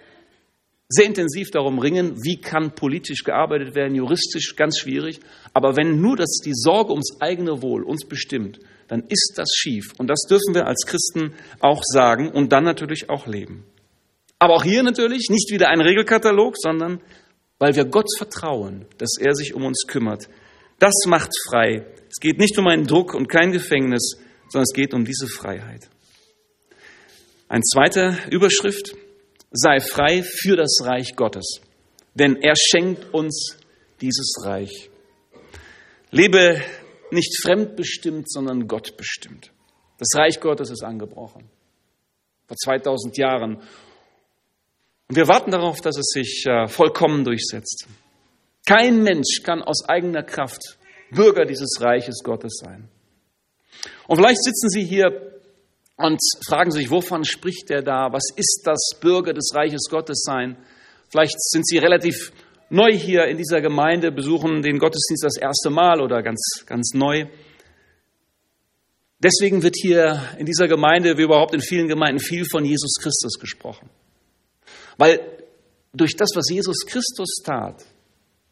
sehr 0.88 1.06
intensiv 1.06 1.50
darum 1.50 1.78
ringen, 1.78 2.22
wie 2.22 2.40
kann 2.40 2.74
politisch 2.74 3.24
gearbeitet 3.24 3.74
werden, 3.74 3.94
juristisch 3.94 4.54
ganz 4.56 4.78
schwierig, 4.78 5.20
aber 5.52 5.76
wenn 5.76 6.00
nur 6.00 6.16
das 6.16 6.40
die 6.44 6.54
Sorge 6.54 6.92
ums 6.92 7.20
eigene 7.20 7.62
Wohl 7.62 7.82
uns 7.82 8.06
bestimmt, 8.06 8.58
dann 8.94 9.02
ist 9.08 9.32
das 9.34 9.48
schief. 9.56 9.92
Und 9.98 10.06
das 10.06 10.20
dürfen 10.30 10.54
wir 10.54 10.68
als 10.68 10.86
Christen 10.86 11.34
auch 11.58 11.82
sagen 11.82 12.30
und 12.30 12.52
dann 12.52 12.62
natürlich 12.62 13.10
auch 13.10 13.26
leben. 13.26 13.66
Aber 14.38 14.54
auch 14.54 14.62
hier 14.62 14.84
natürlich 14.84 15.30
nicht 15.30 15.50
wieder 15.50 15.68
ein 15.68 15.80
Regelkatalog, 15.80 16.54
sondern 16.56 17.00
weil 17.58 17.74
wir 17.74 17.86
Gott 17.86 18.06
vertrauen, 18.16 18.86
dass 18.98 19.16
er 19.18 19.34
sich 19.34 19.52
um 19.52 19.64
uns 19.64 19.88
kümmert. 19.88 20.28
Das 20.78 20.92
macht 21.08 21.32
frei. 21.48 21.84
Es 22.08 22.20
geht 22.20 22.38
nicht 22.38 22.56
um 22.56 22.68
einen 22.68 22.86
Druck 22.86 23.14
und 23.14 23.26
kein 23.26 23.50
Gefängnis, 23.50 24.16
sondern 24.48 24.66
es 24.70 24.72
geht 24.72 24.94
um 24.94 25.04
diese 25.04 25.26
Freiheit. 25.26 25.88
Ein 27.48 27.64
zweiter 27.64 28.16
Überschrift, 28.30 28.94
sei 29.50 29.80
frei 29.80 30.22
für 30.22 30.54
das 30.54 30.78
Reich 30.84 31.16
Gottes, 31.16 31.62
denn 32.14 32.36
er 32.36 32.54
schenkt 32.54 33.12
uns 33.12 33.56
dieses 34.00 34.36
Reich. 34.44 34.88
Lebe 36.12 36.62
nicht 37.10 37.40
fremdbestimmt, 37.42 38.30
sondern 38.30 38.66
gottbestimmt. 38.66 39.52
Das 39.98 40.08
Reich 40.14 40.40
Gottes 40.40 40.70
ist 40.70 40.82
angebrochen. 40.82 41.48
Vor 42.46 42.56
2000 42.56 43.16
Jahren. 43.16 43.56
Und 45.08 45.16
wir 45.16 45.28
warten 45.28 45.50
darauf, 45.50 45.80
dass 45.80 45.96
es 45.96 46.10
sich 46.12 46.44
äh, 46.46 46.66
vollkommen 46.66 47.24
durchsetzt. 47.24 47.86
Kein 48.66 49.02
Mensch 49.02 49.42
kann 49.42 49.62
aus 49.62 49.88
eigener 49.88 50.22
Kraft 50.22 50.78
Bürger 51.10 51.44
dieses 51.44 51.80
Reiches 51.80 52.22
Gottes 52.24 52.60
sein. 52.62 52.88
Und 54.08 54.16
vielleicht 54.16 54.42
sitzen 54.42 54.70
Sie 54.70 54.84
hier 54.84 55.34
und 55.96 56.20
fragen 56.46 56.70
sich, 56.70 56.90
wovon 56.90 57.24
spricht 57.24 57.70
er 57.70 57.82
da? 57.82 58.08
Was 58.12 58.24
ist 58.36 58.62
das 58.64 58.98
Bürger 59.00 59.32
des 59.32 59.52
Reiches 59.54 59.88
Gottes 59.90 60.22
sein? 60.24 60.56
Vielleicht 61.08 61.40
sind 61.40 61.66
sie 61.66 61.78
relativ 61.78 62.32
neu 62.70 62.92
hier 62.92 63.26
in 63.26 63.36
dieser 63.36 63.60
Gemeinde, 63.60 64.12
besuchen 64.12 64.62
den 64.62 64.78
Gottesdienst 64.78 65.24
das 65.24 65.36
erste 65.36 65.70
Mal 65.70 66.00
oder 66.00 66.22
ganz, 66.22 66.64
ganz 66.66 66.92
neu. 66.94 67.26
Deswegen 69.18 69.62
wird 69.62 69.76
hier 69.80 70.22
in 70.38 70.46
dieser 70.46 70.68
Gemeinde, 70.68 71.16
wie 71.16 71.22
überhaupt 71.22 71.54
in 71.54 71.60
vielen 71.60 71.88
Gemeinden, 71.88 72.20
viel 72.20 72.44
von 72.44 72.64
Jesus 72.64 72.96
Christus 73.00 73.38
gesprochen. 73.38 73.88
Weil 74.98 75.20
durch 75.92 76.16
das, 76.16 76.30
was 76.34 76.50
Jesus 76.50 76.84
Christus 76.86 77.42
tat, 77.44 77.84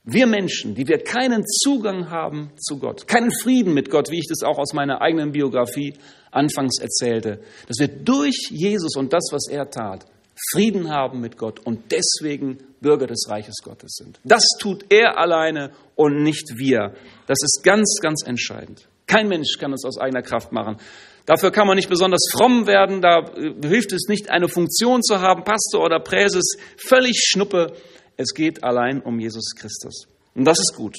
wir 0.05 0.27
Menschen, 0.27 0.75
die 0.75 0.89
wir 0.89 0.99
keinen 0.99 1.47
Zugang 1.47 2.11
haben 2.11 2.51
zu 2.57 2.79
Gott, 2.79 3.07
keinen 3.07 3.31
Frieden 3.31 3.73
mit 3.73 3.91
Gott, 3.91 4.11
wie 4.11 4.19
ich 4.19 4.27
das 4.29 4.43
auch 4.43 4.59
aus 4.59 4.73
meiner 4.73 5.01
eigenen 5.01 5.31
Biografie 5.31 5.95
anfangs 6.31 6.81
erzählte, 6.81 7.41
dass 7.69 7.79
wir 7.79 7.89
durch 7.89 8.49
Jesus 8.51 8.97
und 8.97 9.13
das, 9.13 9.29
was 9.31 9.49
er 9.49 9.71
tat, 9.71 10.07
Frieden 10.53 10.91
haben 10.91 11.21
mit 11.21 11.37
Gott 11.37 11.61
und 11.61 11.93
deswegen 11.93 12.59
Bürger 12.83 13.07
des 13.07 13.27
Reiches 13.29 13.57
Gottes 13.63 13.95
sind. 13.97 14.21
Das 14.25 14.45
tut 14.59 14.85
er 14.91 15.19
alleine 15.19 15.73
und 15.95 16.23
nicht 16.23 16.59
wir. 16.59 16.95
Das 17.27 17.39
ist 17.43 17.63
ganz, 17.63 17.99
ganz 18.03 18.23
entscheidend. 18.27 18.89
Kein 19.07 19.29
Mensch 19.29 19.57
kann 19.59 19.73
es 19.73 19.85
aus 19.85 19.99
eigener 19.99 20.23
Kraft 20.23 20.53
machen. 20.53 20.77
Dafür 21.27 21.53
kann 21.53 21.67
man 21.67 21.77
nicht 21.77 21.89
besonders 21.89 22.29
fromm 22.33 22.67
werden, 22.67 23.01
da 23.01 23.21
äh, 23.21 23.55
hilft 23.63 23.93
es 23.93 24.09
nicht, 24.09 24.31
eine 24.31 24.49
Funktion 24.49 25.03
zu 25.03 25.21
haben, 25.21 25.45
Pastor 25.45 25.85
oder 25.85 26.01
Präses, 26.01 26.57
völlig 26.77 27.21
Schnuppe. 27.25 27.75
Es 28.17 28.35
geht 28.35 28.65
allein 28.65 29.01
um 29.01 29.21
Jesus 29.21 29.55
Christus. 29.57 30.07
Und 30.35 30.45
das 30.45 30.59
ist 30.59 30.75
gut. 30.75 30.99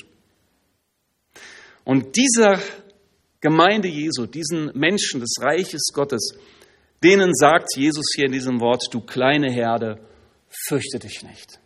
Und 1.84 2.16
dieser 2.16 2.60
Gemeinde 3.42 3.90
Jesu, 3.90 4.26
diesen 4.26 4.72
Menschen 4.74 5.20
des 5.20 5.36
Reiches 5.42 5.92
Gottes, 5.94 6.38
denen 7.04 7.34
sagt 7.34 7.76
Jesus 7.76 8.06
hier 8.16 8.28
in 8.28 8.32
diesem 8.32 8.62
Wort, 8.62 8.84
du 8.92 9.02
kleine 9.02 9.52
Herde, 9.52 10.00
fürchte 10.68 11.00
dich 11.00 11.24
nicht. 11.24 11.60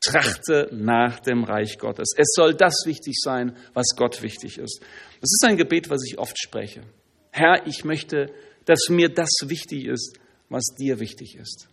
Trachte 0.00 0.68
nach 0.72 1.20
dem 1.20 1.44
Reich 1.44 1.78
Gottes. 1.78 2.14
Es 2.16 2.28
soll 2.34 2.54
das 2.54 2.82
wichtig 2.84 3.16
sein, 3.20 3.56
was 3.74 3.96
Gott 3.96 4.22
wichtig 4.22 4.58
ist. 4.58 4.80
Das 5.20 5.30
ist 5.32 5.44
ein 5.44 5.56
Gebet, 5.56 5.90
was 5.90 6.04
ich 6.06 6.18
oft 6.18 6.38
spreche. 6.38 6.82
Herr, 7.30 7.66
ich 7.66 7.84
möchte, 7.84 8.32
dass 8.64 8.88
mir 8.88 9.08
das 9.08 9.30
wichtig 9.46 9.86
ist, 9.86 10.18
was 10.48 10.64
dir 10.78 11.00
wichtig 11.00 11.36
ist. 11.36 11.68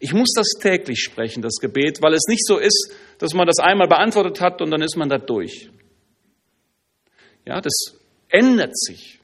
Ich 0.00 0.12
muss 0.12 0.32
das 0.34 0.48
täglich 0.60 1.00
sprechen, 1.00 1.42
das 1.42 1.58
Gebet, 1.60 2.02
weil 2.02 2.14
es 2.14 2.26
nicht 2.28 2.44
so 2.44 2.58
ist, 2.58 2.92
dass 3.18 3.34
man 3.34 3.46
das 3.46 3.58
einmal 3.58 3.86
beantwortet 3.88 4.40
hat 4.40 4.60
und 4.60 4.70
dann 4.70 4.82
ist 4.82 4.96
man 4.96 5.08
da 5.08 5.18
durch. 5.18 5.70
Ja, 7.46 7.60
das 7.60 7.72
ändert 8.28 8.76
sich. 8.76 9.20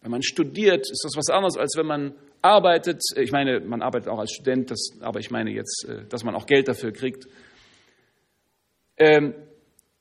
Wenn 0.00 0.10
man 0.10 0.22
studiert, 0.22 0.88
ist 0.90 1.02
das 1.04 1.16
was 1.16 1.28
anderes, 1.28 1.56
als 1.56 1.76
wenn 1.76 1.86
man 1.86 2.14
arbeitet. 2.42 3.02
Ich 3.16 3.32
meine, 3.32 3.60
man 3.60 3.82
arbeitet 3.82 4.08
auch 4.08 4.18
als 4.18 4.32
Student, 4.32 4.70
das, 4.70 4.90
aber 5.00 5.20
ich 5.20 5.30
meine 5.30 5.50
jetzt, 5.50 5.86
äh, 5.88 6.04
dass 6.08 6.24
man 6.24 6.34
auch 6.34 6.46
Geld 6.46 6.68
dafür 6.68 6.92
kriegt. 6.92 7.26
Ähm, 8.96 9.34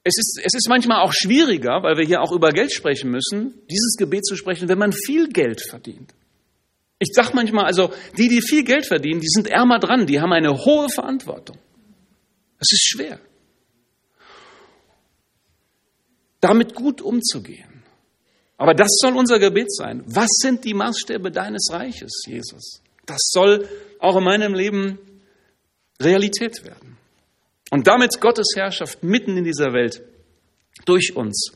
es 0.04 0.18
ist, 0.18 0.42
es 0.44 0.54
ist 0.56 0.68
manchmal 0.68 1.02
auch 1.02 1.14
schwieriger, 1.14 1.84
weil 1.84 1.98
wir 1.98 2.06
hier 2.06 2.22
auch 2.22 2.32
über 2.32 2.52
Geld 2.52 2.74
sprechen 2.74 3.12
müssen, 3.12 3.54
dieses 3.70 3.96
Gebet 3.98 4.26
zu 4.26 4.36
sprechen, 4.36 4.68
wenn 4.68 4.80
man 4.80 4.92
viel 4.92 5.30
Geld 5.30 5.62
verdient. 5.62 6.14
Ich 6.98 7.10
sage 7.14 7.32
manchmal, 7.34 7.66
also 7.66 7.94
die, 8.18 8.28
die 8.28 8.42
viel 8.42 8.64
Geld 8.64 8.86
verdienen, 8.86 9.22
die 9.22 9.30
sind 9.30 9.48
ärmer 9.48 9.80
dran, 9.80 10.08
die 10.08 10.20
haben 10.20 10.34
eine 10.34 10.54
hohe 10.54 10.90
Verantwortung. 10.90 11.58
Es 12.60 12.72
ist 12.72 12.88
schwer, 12.90 13.20
damit 16.40 16.74
gut 16.74 17.02
umzugehen. 17.02 17.71
Aber 18.62 18.76
das 18.76 18.90
soll 19.02 19.16
unser 19.16 19.40
Gebet 19.40 19.74
sein. 19.74 20.04
Was 20.06 20.30
sind 20.40 20.66
die 20.66 20.76
Maßstäbe 20.76 21.32
deines 21.32 21.70
Reiches, 21.72 22.12
Jesus? 22.28 22.84
Das 23.08 23.18
soll 23.32 23.68
auch 23.98 24.18
in 24.18 24.24
meinem 24.24 24.54
Leben 24.54 25.00
Realität 26.00 26.64
werden. 26.64 26.96
Und 27.72 27.88
damit 27.88 28.22
Gottes 28.22 28.50
Herrschaft 28.56 29.02
mitten 29.02 29.36
in 29.36 29.46
dieser 29.46 29.74
Welt 29.74 30.04
durch 30.86 31.16
uns. 31.16 31.54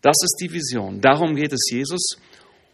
Das 0.00 0.16
ist 0.22 0.38
die 0.40 0.50
Vision. 0.50 1.02
Darum 1.02 1.36
geht 1.36 1.52
es 1.52 1.68
Jesus. 1.70 2.16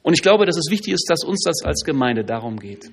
Und 0.02 0.14
ich 0.14 0.22
glaube, 0.22 0.46
dass 0.46 0.56
es 0.56 0.70
wichtig 0.70 0.94
ist, 0.94 1.10
dass 1.10 1.24
uns 1.24 1.42
das 1.42 1.64
als 1.64 1.82
Gemeinde 1.82 2.24
darum 2.24 2.60
geht. 2.60 2.92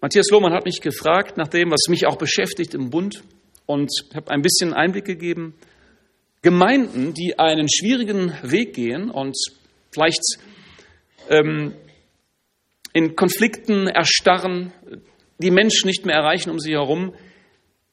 Matthias 0.00 0.28
Lohmann 0.30 0.54
hat 0.54 0.64
mich 0.64 0.80
gefragt 0.80 1.36
nach 1.36 1.46
dem, 1.46 1.70
was 1.70 1.86
mich 1.88 2.08
auch 2.08 2.16
beschäftigt 2.16 2.74
im 2.74 2.90
Bund 2.90 3.22
und 3.66 3.92
habe 4.12 4.32
ein 4.32 4.42
bisschen 4.42 4.74
Einblick 4.74 5.04
gegeben. 5.04 5.54
Gemeinden, 6.44 7.14
die 7.14 7.38
einen 7.38 7.68
schwierigen 7.68 8.32
Weg 8.42 8.74
gehen 8.74 9.10
und 9.10 9.34
vielleicht 9.90 10.20
ähm, 11.30 11.74
in 12.92 13.16
Konflikten 13.16 13.88
erstarren, 13.88 14.70
die 15.38 15.50
Menschen 15.50 15.86
nicht 15.86 16.04
mehr 16.04 16.14
erreichen 16.14 16.50
um 16.50 16.60
sie 16.60 16.72
herum, 16.72 17.14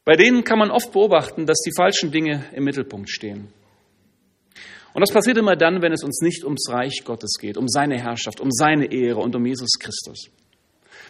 bei 0.03 0.17
denen 0.17 0.43
kann 0.43 0.59
man 0.59 0.69
oft 0.69 0.91
beobachten, 0.91 1.45
dass 1.45 1.59
die 1.59 1.71
falschen 1.75 2.11
Dinge 2.11 2.43
im 2.53 2.65
Mittelpunkt 2.65 3.09
stehen. 3.09 3.47
Und 4.93 4.99
das 4.99 5.13
passiert 5.13 5.37
immer 5.37 5.55
dann, 5.55 5.81
wenn 5.81 5.93
es 5.93 6.03
uns 6.03 6.19
nicht 6.21 6.43
ums 6.43 6.69
Reich 6.69 7.03
Gottes 7.05 7.37
geht, 7.39 7.55
um 7.55 7.69
seine 7.69 7.97
Herrschaft, 7.97 8.41
um 8.41 8.51
seine 8.51 8.91
Ehre 8.91 9.21
und 9.21 9.33
um 9.33 9.45
Jesus 9.45 9.79
Christus. 9.79 10.29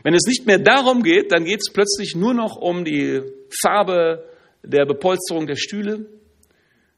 Wenn 0.04 0.14
es 0.14 0.28
nicht 0.28 0.46
mehr 0.46 0.60
darum 0.60 1.02
geht, 1.02 1.32
dann 1.32 1.46
geht 1.46 1.62
es 1.62 1.74
plötzlich 1.74 2.16
nur 2.16 2.36
noch 2.36 2.56
um 2.56 2.86
die 2.86 3.22
Farbe 3.64 4.30
der 4.62 4.86
Bepolsterung 4.86 5.48
der 5.48 5.56
Stühle. 5.56 6.06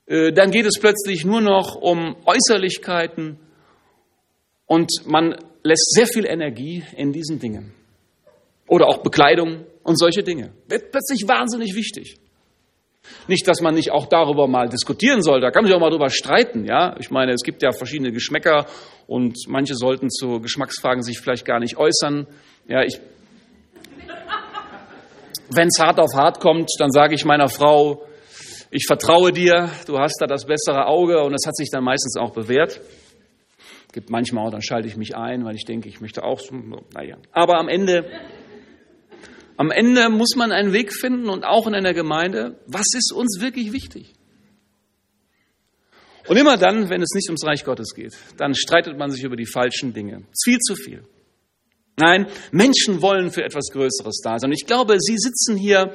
Äh, 0.05 0.31
dann 0.33 0.51
geht 0.51 0.65
es 0.65 0.79
plötzlich 0.79 1.25
nur 1.25 1.41
noch 1.41 1.75
um 1.75 2.15
Äußerlichkeiten 2.25 3.39
und 4.65 4.91
man 5.05 5.35
lässt 5.63 5.91
sehr 5.93 6.07
viel 6.07 6.25
Energie 6.25 6.83
in 6.95 7.11
diesen 7.11 7.39
Dingen. 7.39 7.73
Oder 8.67 8.87
auch 8.87 8.97
Bekleidung 8.99 9.65
und 9.83 9.97
solche 9.97 10.23
Dinge. 10.23 10.51
Wird 10.67 10.91
plötzlich 10.91 11.27
wahnsinnig 11.27 11.75
wichtig. 11.75 12.17
Nicht, 13.27 13.47
dass 13.47 13.61
man 13.61 13.75
nicht 13.75 13.91
auch 13.91 14.07
darüber 14.07 14.47
mal 14.47 14.69
diskutieren 14.69 15.21
soll, 15.21 15.41
da 15.41 15.51
kann 15.51 15.63
man 15.63 15.67
sich 15.67 15.75
auch 15.75 15.81
mal 15.81 15.89
drüber 15.89 16.09
streiten, 16.09 16.63
ja. 16.65 16.95
Ich 16.99 17.11
meine, 17.11 17.33
es 17.33 17.43
gibt 17.43 17.61
ja 17.61 17.73
verschiedene 17.73 18.13
Geschmäcker 18.13 18.65
und 19.07 19.35
manche 19.47 19.75
sollten 19.75 20.09
zu 20.09 20.39
Geschmacksfragen 20.39 21.03
sich 21.03 21.19
vielleicht 21.19 21.45
gar 21.45 21.59
nicht 21.59 21.75
äußern. 21.77 22.27
Ja, 22.67 22.81
wenn 25.49 25.67
es 25.67 25.79
hart 25.79 25.99
auf 25.99 26.13
hart 26.15 26.39
kommt, 26.39 26.69
dann 26.79 26.91
sage 26.91 27.15
ich 27.15 27.25
meiner 27.25 27.49
Frau, 27.49 28.05
ich 28.73 28.85
vertraue 28.87 29.31
dir, 29.31 29.69
du 29.87 29.99
hast 29.99 30.17
da 30.19 30.25
das 30.25 30.45
bessere 30.45 30.87
Auge 30.87 31.23
und 31.23 31.31
das 31.33 31.45
hat 31.45 31.55
sich 31.55 31.69
dann 31.71 31.83
meistens 31.83 32.17
auch 32.17 32.33
bewährt. 32.33 32.81
Gibt 33.91 34.09
manchmal 34.09 34.47
auch, 34.47 34.51
dann 34.51 34.63
schalte 34.63 34.87
ich 34.87 34.97
mich 34.97 35.15
ein, 35.15 35.45
weil 35.45 35.55
ich 35.55 35.65
denke, 35.65 35.87
ich 35.87 36.01
möchte 36.01 36.23
auch, 36.23 36.41
naja. 36.93 37.17
Aber 37.31 37.59
am 37.59 37.69
Ende 37.69 38.09
am 39.55 39.69
Ende 39.69 40.09
muss 40.09 40.35
man 40.35 40.51
einen 40.51 40.73
Weg 40.73 40.93
finden 40.93 41.29
und 41.29 41.43
auch 41.43 41.67
in 41.67 41.75
einer 41.75 41.93
Gemeinde, 41.93 42.59
was 42.65 42.87
ist 42.95 43.13
uns 43.13 43.39
wirklich 43.39 43.71
wichtig? 43.71 44.13
Und 46.27 46.37
immer 46.37 46.57
dann, 46.57 46.89
wenn 46.89 47.01
es 47.01 47.13
nicht 47.13 47.27
ums 47.27 47.45
Reich 47.45 47.63
Gottes 47.63 47.93
geht, 47.93 48.13
dann 48.37 48.55
streitet 48.55 48.97
man 48.97 49.11
sich 49.11 49.23
über 49.23 49.35
die 49.35 49.45
falschen 49.45 49.93
Dinge. 49.93 50.23
Viel 50.43 50.57
zu 50.59 50.75
viel. 50.75 51.03
Nein, 51.97 52.27
Menschen 52.51 53.01
wollen 53.01 53.29
für 53.29 53.43
etwas 53.43 53.69
Größeres 53.71 54.21
da 54.23 54.39
sein. 54.39 54.49
Und 54.49 54.57
ich 54.57 54.65
glaube, 54.65 54.95
Sie 54.99 55.17
sitzen 55.17 55.57
hier, 55.57 55.93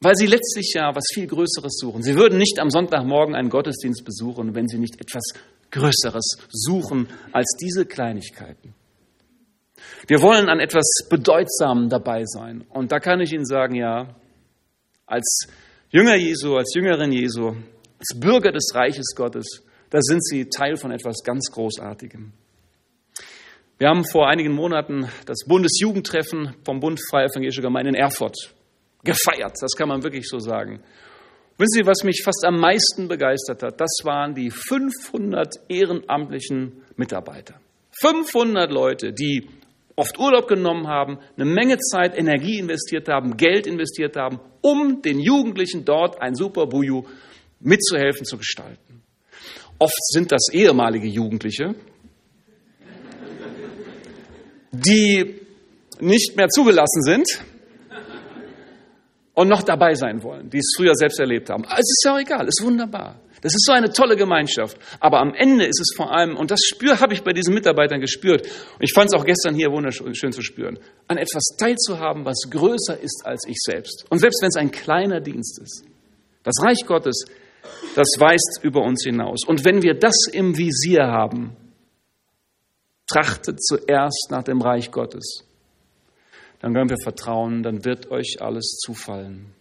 weil 0.00 0.14
Sie 0.14 0.26
letztlich 0.26 0.72
ja 0.74 0.94
was 0.94 1.04
viel 1.12 1.26
Größeres 1.26 1.76
suchen. 1.78 2.02
Sie 2.02 2.14
würden 2.14 2.38
nicht 2.38 2.58
am 2.60 2.70
Sonntagmorgen 2.70 3.34
einen 3.34 3.50
Gottesdienst 3.50 4.04
besuchen, 4.04 4.54
wenn 4.54 4.68
Sie 4.68 4.78
nicht 4.78 5.00
etwas 5.00 5.24
Größeres 5.70 6.38
suchen 6.50 7.08
als 7.32 7.56
diese 7.60 7.84
Kleinigkeiten. 7.84 8.74
Wir 10.06 10.22
wollen 10.22 10.48
an 10.48 10.60
etwas 10.60 10.86
Bedeutsamem 11.08 11.88
dabei 11.88 12.24
sein. 12.24 12.64
Und 12.70 12.92
da 12.92 13.00
kann 13.00 13.20
ich 13.20 13.32
Ihnen 13.32 13.44
sagen, 13.44 13.74
ja, 13.74 14.14
als 15.06 15.46
Jünger 15.90 16.16
Jesu, 16.16 16.56
als 16.56 16.74
Jüngerin 16.74 17.12
Jesu, 17.12 17.54
als 17.98 18.18
Bürger 18.18 18.52
des 18.52 18.74
Reiches 18.74 19.14
Gottes, 19.16 19.62
da 19.90 20.00
sind 20.00 20.24
Sie 20.24 20.48
Teil 20.48 20.76
von 20.76 20.90
etwas 20.90 21.22
ganz 21.24 21.50
Großartigem. 21.50 22.32
Wir 23.78 23.88
haben 23.88 24.04
vor 24.04 24.28
einigen 24.28 24.52
Monaten 24.52 25.08
das 25.26 25.44
Bundesjugendtreffen 25.46 26.54
vom 26.64 26.80
Bund 26.80 27.00
Freie 27.10 27.26
Evangelische 27.26 27.62
Gemeinde 27.62 27.90
in 27.90 27.94
Erfurt 27.94 28.54
gefeiert. 29.04 29.56
Das 29.60 29.72
kann 29.76 29.88
man 29.88 30.02
wirklich 30.02 30.28
so 30.28 30.38
sagen. 30.38 30.80
Wissen 31.56 31.82
Sie, 31.82 31.86
was 31.86 32.04
mich 32.04 32.22
fast 32.24 32.44
am 32.44 32.60
meisten 32.60 33.08
begeistert 33.08 33.62
hat? 33.62 33.80
Das 33.80 33.90
waren 34.04 34.34
die 34.34 34.50
500 34.50 35.54
ehrenamtlichen 35.68 36.82
Mitarbeiter. 36.96 37.60
500 38.00 38.70
Leute, 38.70 39.12
die 39.12 39.48
oft 39.96 40.18
Urlaub 40.18 40.46
genommen 40.46 40.86
haben, 40.86 41.18
eine 41.36 41.44
Menge 41.44 41.78
Zeit, 41.78 42.16
Energie 42.16 42.58
investiert 42.58 43.08
haben, 43.08 43.36
Geld 43.36 43.66
investiert 43.66 44.16
haben, 44.16 44.38
um 44.60 45.02
den 45.02 45.18
Jugendlichen 45.18 45.84
dort 45.84 46.22
ein 46.22 46.36
super 46.36 46.66
Buju 46.66 47.02
mitzuhelfen 47.58 48.24
zu 48.24 48.38
gestalten. 48.38 49.02
Oft 49.80 49.98
sind 50.12 50.30
das 50.30 50.48
ehemalige 50.52 51.08
Jugendliche, 51.08 51.74
die 54.70 55.40
nicht 56.00 56.36
mehr 56.36 56.48
zugelassen 56.48 57.02
sind. 57.02 57.26
Und 59.38 59.46
noch 59.46 59.62
dabei 59.62 59.94
sein 59.94 60.24
wollen, 60.24 60.50
die 60.50 60.58
es 60.58 60.72
früher 60.76 60.96
selbst 60.96 61.20
erlebt 61.20 61.48
haben. 61.48 61.62
Es 61.62 61.78
ist 61.78 62.02
ja 62.04 62.14
auch 62.14 62.18
egal, 62.18 62.48
es 62.48 62.58
ist 62.58 62.66
wunderbar. 62.66 63.20
Das 63.40 63.54
ist 63.54 63.64
so 63.64 63.70
eine 63.70 63.92
tolle 63.92 64.16
Gemeinschaft. 64.16 64.76
Aber 64.98 65.20
am 65.20 65.32
Ende 65.32 65.64
ist 65.64 65.78
es 65.78 65.94
vor 65.96 66.10
allem, 66.12 66.36
und 66.36 66.50
das 66.50 66.58
spür 66.64 66.98
habe 66.98 67.14
ich 67.14 67.22
bei 67.22 67.32
diesen 67.32 67.54
Mitarbeitern 67.54 68.00
gespürt, 68.00 68.42
und 68.42 68.82
ich 68.82 68.92
fand 68.92 69.12
es 69.12 69.16
auch 69.16 69.24
gestern 69.24 69.54
hier 69.54 69.70
wunderschön 69.70 70.32
zu 70.32 70.42
spüren, 70.42 70.80
an 71.06 71.18
etwas 71.18 71.44
teilzuhaben, 71.56 72.24
was 72.24 72.50
größer 72.50 72.98
ist 72.98 73.22
als 73.24 73.46
ich 73.46 73.58
selbst. 73.60 74.06
Und 74.10 74.18
selbst 74.18 74.42
wenn 74.42 74.48
es 74.48 74.56
ein 74.56 74.72
kleiner 74.72 75.20
Dienst 75.20 75.60
ist. 75.62 75.84
Das 76.42 76.54
Reich 76.60 76.84
Gottes, 76.84 77.24
das 77.94 78.08
weist 78.18 78.58
über 78.64 78.82
uns 78.82 79.04
hinaus. 79.04 79.46
Und 79.46 79.64
wenn 79.64 79.84
wir 79.84 79.94
das 79.94 80.16
im 80.32 80.58
Visier 80.58 81.04
haben, 81.04 81.54
trachtet 83.06 83.62
zuerst 83.62 84.32
nach 84.32 84.42
dem 84.42 84.60
Reich 84.60 84.90
Gottes, 84.90 85.44
dann 86.60 86.74
können 86.74 86.90
wir 86.90 86.98
vertrauen, 87.02 87.62
dann 87.62 87.84
wird 87.84 88.10
euch 88.10 88.38
alles 88.40 88.78
zufallen. 88.84 89.54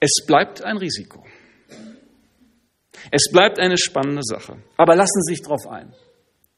Es 0.00 0.24
bleibt 0.26 0.62
ein 0.62 0.76
Risiko. 0.76 1.24
Es 3.10 3.30
bleibt 3.32 3.58
eine 3.58 3.76
spannende 3.76 4.22
Sache. 4.22 4.58
Aber 4.76 4.94
lassen 4.94 5.22
Sie 5.22 5.34
sich 5.34 5.42
darauf 5.42 5.66
ein. 5.66 5.92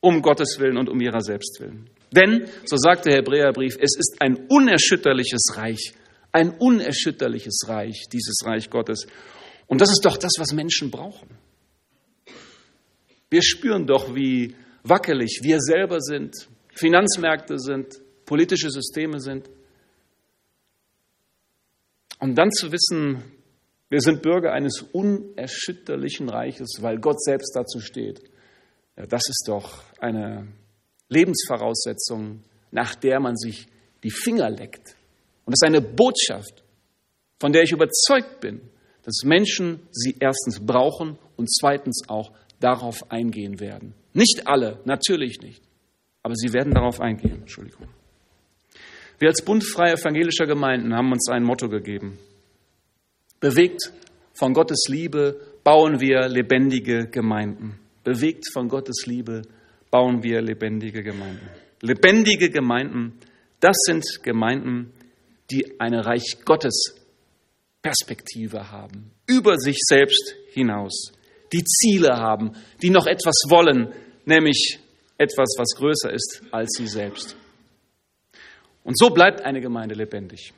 Um 0.00 0.22
Gottes 0.22 0.59
Willen 0.59 0.76
und 0.76 0.88
um 0.88 1.00
Ihrer 1.00 1.20
selbst 1.20 1.61
willen. 1.61 1.90
Denn, 2.12 2.46
so 2.64 2.76
sagt 2.76 3.07
der 3.07 3.16
Hebräerbrief, 3.16 3.76
es 3.76 3.96
ist 3.96 4.16
ein 4.20 4.46
unerschütterliches 4.48 5.57
Reich. 5.57 5.94
Ein 6.33 6.50
unerschütterliches 6.50 7.61
Reich, 7.66 8.05
dieses 8.12 8.44
Reich 8.44 8.70
Gottes. 8.70 9.07
Und 9.66 9.81
das 9.81 9.90
ist 9.90 10.05
doch 10.05 10.16
das, 10.16 10.33
was 10.38 10.53
Menschen 10.53 10.90
brauchen. 10.90 11.29
Wir 13.31 13.42
spüren 13.42 13.87
doch, 13.87 14.14
wie 14.14 14.55
wackelig 14.83 15.40
wir 15.42 15.61
selber 15.61 16.00
sind, 16.00 16.48
Finanzmärkte 16.80 17.58
sind, 17.58 18.00
politische 18.24 18.70
Systeme 18.70 19.20
sind. 19.20 19.50
Und 22.18 22.36
dann 22.36 22.50
zu 22.50 22.72
wissen, 22.72 23.22
wir 23.90 24.00
sind 24.00 24.22
Bürger 24.22 24.52
eines 24.52 24.82
unerschütterlichen 24.92 26.30
Reiches, 26.30 26.78
weil 26.80 26.98
Gott 26.98 27.22
selbst 27.22 27.54
dazu 27.54 27.80
steht, 27.80 28.22
ja, 28.96 29.06
das 29.06 29.22
ist 29.28 29.44
doch 29.46 29.82
eine 29.98 30.48
Lebensvoraussetzung, 31.08 32.42
nach 32.70 32.94
der 32.94 33.20
man 33.20 33.36
sich 33.36 33.66
die 34.02 34.10
Finger 34.10 34.48
leckt. 34.48 34.96
Und 35.44 35.52
das 35.52 35.60
ist 35.62 35.66
eine 35.66 35.82
Botschaft, 35.82 36.64
von 37.38 37.52
der 37.52 37.62
ich 37.62 37.72
überzeugt 37.72 38.40
bin, 38.40 38.60
dass 39.02 39.22
Menschen 39.24 39.80
sie 39.90 40.16
erstens 40.18 40.64
brauchen 40.64 41.18
und 41.36 41.50
zweitens 41.52 42.08
auch 42.08 42.32
darauf 42.60 43.10
eingehen 43.10 43.60
werden. 43.60 43.94
Nicht 44.12 44.46
alle, 44.46 44.80
natürlich 44.84 45.40
nicht, 45.40 45.62
aber 46.22 46.35
sie 46.35 46.52
werden 46.52 46.72
darauf 46.72 47.00
eingehen. 47.00 47.40
Entschuldigung. 47.40 47.88
Wir 49.18 49.28
als 49.28 49.42
Bund 49.42 49.64
freier 49.64 49.98
evangelischer 49.98 50.46
Gemeinden 50.46 50.94
haben 50.94 51.12
uns 51.12 51.28
ein 51.28 51.44
Motto 51.44 51.68
gegeben. 51.68 52.18
Bewegt 53.38 53.92
von 54.35 54.54
Gottes 54.54 54.87
Liebe 54.88 55.40
bauen 55.62 56.00
wir 56.00 56.28
lebendige 56.28 57.06
Gemeinden. 57.06 57.78
Bewegt 58.04 58.44
von 58.52 58.68
Gottes 58.68 59.04
Liebe 59.06 59.42
bauen 59.90 60.22
wir 60.22 60.40
lebendige 60.40 61.02
Gemeinden. 61.02 61.48
Lebendige 61.83 62.50
Gemeinden, 62.50 63.18
das 63.61 63.76
sind 63.85 64.04
Gemeinden, 64.22 64.92
die 65.50 65.80
eine 65.80 66.04
Reich 66.06 66.38
Gottes 66.44 66.94
Perspektive 67.83 68.70
haben, 68.70 69.11
über 69.26 69.56
sich 69.56 69.78
selbst 69.80 70.35
hinaus, 70.52 71.12
die 71.52 71.64
Ziele 71.64 72.16
haben, 72.16 72.52
die 72.83 72.90
noch 72.90 73.06
etwas 73.06 73.42
wollen, 73.48 73.92
nämlich 74.26 74.78
etwas, 75.20 75.54
was 75.59 75.76
größer 75.76 76.11
ist 76.12 76.42
als 76.50 76.70
sie 76.76 76.87
selbst. 76.87 77.37
Und 78.83 78.98
so 78.98 79.11
bleibt 79.11 79.42
eine 79.42 79.61
Gemeinde 79.61 79.94
lebendig, 79.94 80.54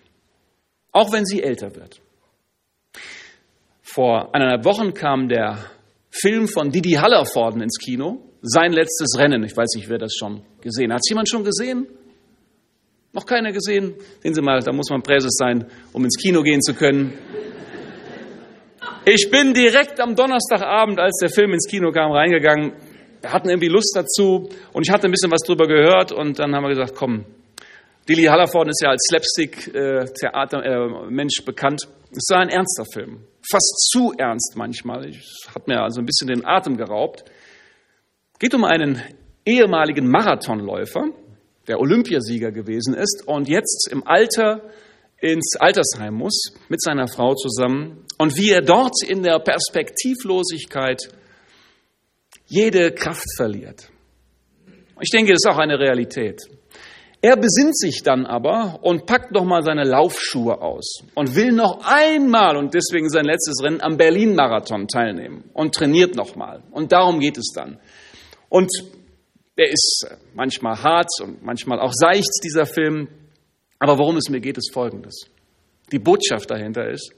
auch 0.93 1.13
wenn 1.13 1.25
sie 1.25 1.43
älter 1.43 1.75
wird. 1.75 2.01
Vor 3.83 4.35
eineinhalb 4.35 4.65
Wochen 4.65 4.95
kam 4.95 5.29
der 5.29 5.59
Film 6.11 6.47
von 6.47 6.71
Didi 6.71 6.93
Hallervorden 6.93 7.61
ins 7.61 7.79
Kino, 7.79 8.21
sein 8.41 8.73
letztes 8.73 9.19
Rennen. 9.19 9.43
Ich 9.43 9.57
weiß 9.57 9.75
nicht, 9.77 9.89
wer 9.89 9.99
das 9.99 10.15
schon 10.15 10.43
gesehen 10.61 10.93
hat. 10.93 10.99
Hat 10.99 11.09
jemand 11.09 11.29
schon 11.29 11.45
gesehen? 11.45 11.87
Noch 13.13 13.27
keiner 13.27 13.53
gesehen? 13.53 13.95
Sehen 14.23 14.35
Sie 14.35 14.41
mal, 14.41 14.61
da 14.61 14.73
muss 14.73 14.89
man 14.91 15.03
Präses 15.03 15.35
sein, 15.37 15.67
um 15.93 16.05
ins 16.05 16.17
Kino 16.17 16.43
gehen 16.43 16.63
zu 16.63 16.75
können. 16.75 17.19
Ich 19.05 19.29
bin 19.31 19.53
direkt 19.53 20.01
am 20.01 20.15
Donnerstagabend, 20.15 21.01
als 21.01 21.19
der 21.21 21.29
Film 21.29 21.53
ins 21.53 21.67
Kino 21.69 21.91
kam, 21.91 22.13
reingegangen. 22.13 22.73
Wir 23.23 23.33
hatten 23.33 23.49
irgendwie 23.49 23.69
Lust 23.69 23.95
dazu 23.95 24.49
und 24.73 24.87
ich 24.87 24.93
hatte 24.93 25.07
ein 25.07 25.13
bisschen 25.13 25.31
was 25.31 25.43
drüber 25.43 25.69
gehört 25.69 26.11
und 26.13 26.41
dann 26.41 26.55
haben 26.55 26.65
wir 26.65 26.71
gesagt, 26.71 26.95
komm, 26.97 27.25
Dilly 28.09 28.25
Hallervorden 28.25 28.71
ist 28.71 28.83
ja 28.83 28.89
als 28.91 29.05
Slapstick-Theater-Mensch 29.09 31.39
äh, 31.41 31.45
bekannt. 31.45 31.83
Es 32.11 32.29
war 32.31 32.41
ein 32.41 32.49
ernster 32.49 32.85
Film, 32.93 33.21
fast 33.49 33.91
zu 33.93 34.13
ernst 34.19 34.55
manchmal. 34.57 35.09
Ich, 35.09 35.23
hat 35.55 35.69
mir 35.69 35.81
also 35.81 36.01
ein 36.01 36.07
bisschen 36.07 36.27
den 36.27 36.45
Atem 36.45 36.77
geraubt. 36.77 37.25
Geht 38.41 38.55
um 38.55 38.65
einen 38.65 39.01
ehemaligen 39.47 40.11
Marathonläufer, 40.11 41.11
der 41.69 41.79
Olympiasieger 41.79 42.51
gewesen 42.51 42.95
ist 42.95 43.23
und 43.27 43.49
jetzt 43.49 43.89
im 43.93 44.05
Alter 44.05 44.63
ins 45.21 45.55
Altersheim 45.61 46.15
muss 46.15 46.53
mit 46.69 46.83
seiner 46.83 47.07
Frau 47.07 47.37
zusammen 47.37 48.05
und 48.19 48.37
wie 48.37 48.51
er 48.51 48.63
dort 48.63 48.97
in 49.07 49.23
der 49.23 49.39
Perspektivlosigkeit 49.39 51.09
jede 52.53 52.93
Kraft 52.93 53.27
verliert. 53.37 53.89
Ich 55.01 55.11
denke, 55.11 55.33
das 55.33 55.41
ist 55.45 55.51
auch 55.51 55.59
eine 55.59 55.79
Realität. 55.79 56.43
Er 57.23 57.37
besinnt 57.37 57.79
sich 57.79 58.03
dann 58.03 58.27
aber 58.27 58.81
und 58.83 59.07
packt 59.07 59.33
nochmal 59.33 59.63
seine 59.63 59.85
Laufschuhe 59.85 60.61
aus 60.61 61.03
und 61.15 61.35
will 61.35 61.53
noch 61.53 61.81
einmal 61.85 62.57
und 62.57 62.75
deswegen 62.75 63.09
sein 63.09 63.25
letztes 63.25 63.63
Rennen 63.63 63.81
am 63.81 63.97
Berlin-Marathon 63.97 64.87
teilnehmen 64.87 65.45
und 65.55 65.75
trainiert 65.75 66.15
nochmal. 66.15 66.63
Und 66.73 66.93
darum 66.93 67.21
geht 67.21 67.39
es 67.39 67.53
dann. 67.55 67.79
Und 68.49 68.71
er 69.57 69.71
ist 69.71 70.07
manchmal 70.35 70.83
hart 70.83 71.09
und 71.23 71.43
manchmal 71.43 71.81
auch 71.81 71.93
seicht, 71.95 72.31
dieser 72.45 72.67
Film. 72.67 73.09
Aber 73.79 73.99
worum 73.99 74.17
es 74.17 74.29
mir 74.29 74.41
geht, 74.41 74.59
ist 74.59 74.73
Folgendes. 74.75 75.27
Die 75.91 75.99
Botschaft 75.99 76.51
dahinter 76.51 76.91
ist, 76.91 77.15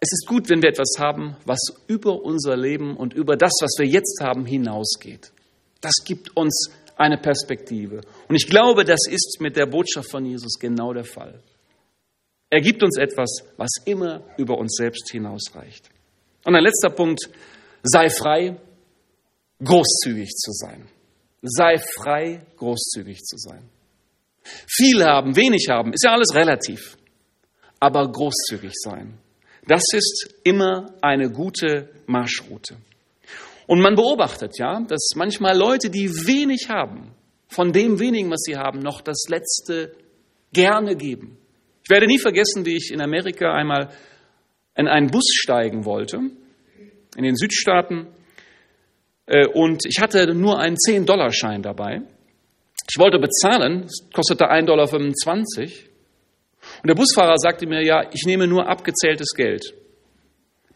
es 0.00 0.12
ist 0.12 0.26
gut, 0.26 0.48
wenn 0.48 0.62
wir 0.62 0.68
etwas 0.68 0.94
haben, 0.98 1.36
was 1.44 1.58
über 1.86 2.22
unser 2.22 2.56
Leben 2.56 2.96
und 2.96 3.14
über 3.14 3.36
das, 3.36 3.52
was 3.60 3.72
wir 3.78 3.86
jetzt 3.86 4.20
haben, 4.20 4.44
hinausgeht. 4.44 5.32
Das 5.80 5.94
gibt 6.04 6.36
uns 6.36 6.70
eine 6.96 7.18
Perspektive. 7.18 8.02
Und 8.28 8.34
ich 8.34 8.46
glaube, 8.46 8.84
das 8.84 9.06
ist 9.08 9.38
mit 9.40 9.56
der 9.56 9.66
Botschaft 9.66 10.10
von 10.10 10.24
Jesus 10.24 10.58
genau 10.58 10.92
der 10.92 11.04
Fall. 11.04 11.42
Er 12.50 12.60
gibt 12.60 12.82
uns 12.82 12.96
etwas, 12.96 13.42
was 13.56 13.70
immer 13.84 14.22
über 14.36 14.58
uns 14.58 14.76
selbst 14.76 15.10
hinausreicht. 15.10 15.88
Und 16.44 16.54
ein 16.54 16.62
letzter 16.62 16.90
Punkt, 16.90 17.28
sei 17.82 18.08
frei, 18.08 18.56
großzügig 19.62 20.30
zu 20.30 20.52
sein. 20.52 20.88
Sei 21.42 21.78
frei, 21.78 22.46
großzügig 22.56 23.22
zu 23.24 23.36
sein. 23.36 23.68
Viel 24.42 25.04
haben, 25.04 25.34
wenig 25.36 25.68
haben, 25.68 25.92
ist 25.92 26.04
ja 26.04 26.12
alles 26.12 26.34
relativ. 26.34 26.96
Aber 27.80 28.10
großzügig 28.10 28.72
sein, 28.74 29.18
das 29.66 29.82
ist 29.92 30.34
immer 30.44 30.94
eine 31.00 31.30
gute 31.30 31.90
Marschroute. 32.06 32.76
Und 33.66 33.80
man 33.80 33.96
beobachtet 33.96 34.58
ja, 34.58 34.80
dass 34.80 35.10
manchmal 35.16 35.56
Leute, 35.56 35.90
die 35.90 36.08
wenig 36.08 36.68
haben, 36.68 37.12
von 37.48 37.72
dem 37.72 37.98
wenigen, 37.98 38.30
was 38.30 38.42
sie 38.42 38.56
haben, 38.56 38.78
noch 38.78 39.00
das 39.00 39.24
Letzte 39.28 39.92
gerne 40.52 40.96
geben. 40.96 41.36
Ich 41.82 41.90
werde 41.90 42.06
nie 42.06 42.18
vergessen, 42.18 42.64
wie 42.64 42.76
ich 42.76 42.90
in 42.92 43.00
Amerika 43.00 43.52
einmal 43.52 43.90
in 44.76 44.88
einen 44.88 45.10
Bus 45.10 45.26
steigen 45.32 45.84
wollte, 45.84 46.18
in 47.16 47.24
den 47.24 47.36
Südstaaten, 47.36 48.08
äh, 49.26 49.46
und 49.48 49.84
ich 49.86 50.00
hatte 50.00 50.34
nur 50.34 50.58
einen 50.58 50.76
10-Dollar-Schein 50.76 51.62
dabei. 51.62 52.02
Ich 52.88 52.98
wollte 52.98 53.18
bezahlen, 53.18 53.84
es 53.84 54.08
kostete 54.12 54.44
1,25 54.44 54.64
Dollar. 54.64 54.86
Und 56.86 56.90
der 56.90 57.02
Busfahrer 57.02 57.36
sagte 57.36 57.66
mir, 57.66 57.84
ja, 57.84 58.08
ich 58.12 58.26
nehme 58.26 58.46
nur 58.46 58.68
abgezähltes 58.68 59.34
Geld. 59.34 59.74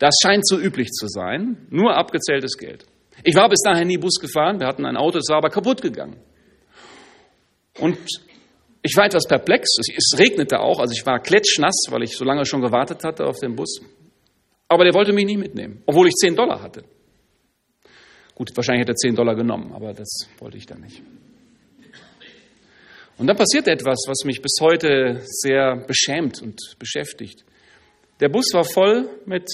Das 0.00 0.12
scheint 0.20 0.44
so 0.44 0.58
üblich 0.58 0.88
zu 0.88 1.06
sein, 1.06 1.68
nur 1.70 1.96
abgezähltes 1.96 2.56
Geld. 2.58 2.84
Ich 3.22 3.36
war 3.36 3.48
bis 3.48 3.60
dahin 3.62 3.86
nie 3.86 3.96
Bus 3.96 4.16
gefahren, 4.20 4.58
wir 4.58 4.66
hatten 4.66 4.84
ein 4.86 4.96
Auto, 4.96 5.18
das 5.18 5.28
war 5.28 5.36
aber 5.36 5.50
kaputt 5.50 5.80
gegangen. 5.80 6.16
Und 7.78 7.96
ich 8.82 8.96
war 8.96 9.04
etwas 9.04 9.28
perplex, 9.28 9.68
es 9.78 10.18
regnete 10.18 10.58
auch, 10.58 10.80
also 10.80 10.92
ich 10.92 11.06
war 11.06 11.20
klatschnass, 11.20 11.84
weil 11.90 12.02
ich 12.02 12.16
so 12.16 12.24
lange 12.24 12.44
schon 12.44 12.60
gewartet 12.60 13.04
hatte 13.04 13.24
auf 13.24 13.38
den 13.38 13.54
Bus. 13.54 13.80
Aber 14.66 14.82
der 14.82 14.94
wollte 14.94 15.12
mich 15.12 15.26
nicht 15.26 15.38
mitnehmen, 15.38 15.80
obwohl 15.86 16.08
ich 16.08 16.14
10 16.14 16.34
Dollar 16.34 16.60
hatte. 16.60 16.82
Gut, 18.34 18.50
wahrscheinlich 18.56 18.80
hätte 18.80 18.94
er 18.94 18.96
10 18.96 19.14
Dollar 19.14 19.36
genommen, 19.36 19.70
aber 19.72 19.94
das 19.94 20.28
wollte 20.40 20.56
ich 20.56 20.66
dann 20.66 20.80
nicht. 20.80 21.04
Und 23.20 23.26
dann 23.26 23.36
passiert 23.36 23.68
etwas, 23.68 23.98
was 24.06 24.24
mich 24.24 24.40
bis 24.40 24.56
heute 24.62 25.20
sehr 25.26 25.76
beschämt 25.76 26.40
und 26.40 26.58
beschäftigt. 26.78 27.44
Der 28.18 28.30
Bus 28.30 28.46
war 28.54 28.64
voll 28.64 29.10
mit 29.26 29.46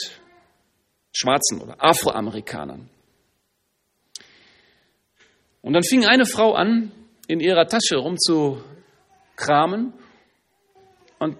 Schwarzen 1.12 1.60
oder 1.60 1.74
Afroamerikanern. 1.82 2.88
Und 5.62 5.72
dann 5.72 5.82
fing 5.82 6.06
eine 6.06 6.26
Frau 6.26 6.52
an, 6.52 6.92
in 7.26 7.40
ihrer 7.40 7.66
Tasche 7.66 7.96
rumzukramen 7.96 9.92
und 11.18 11.36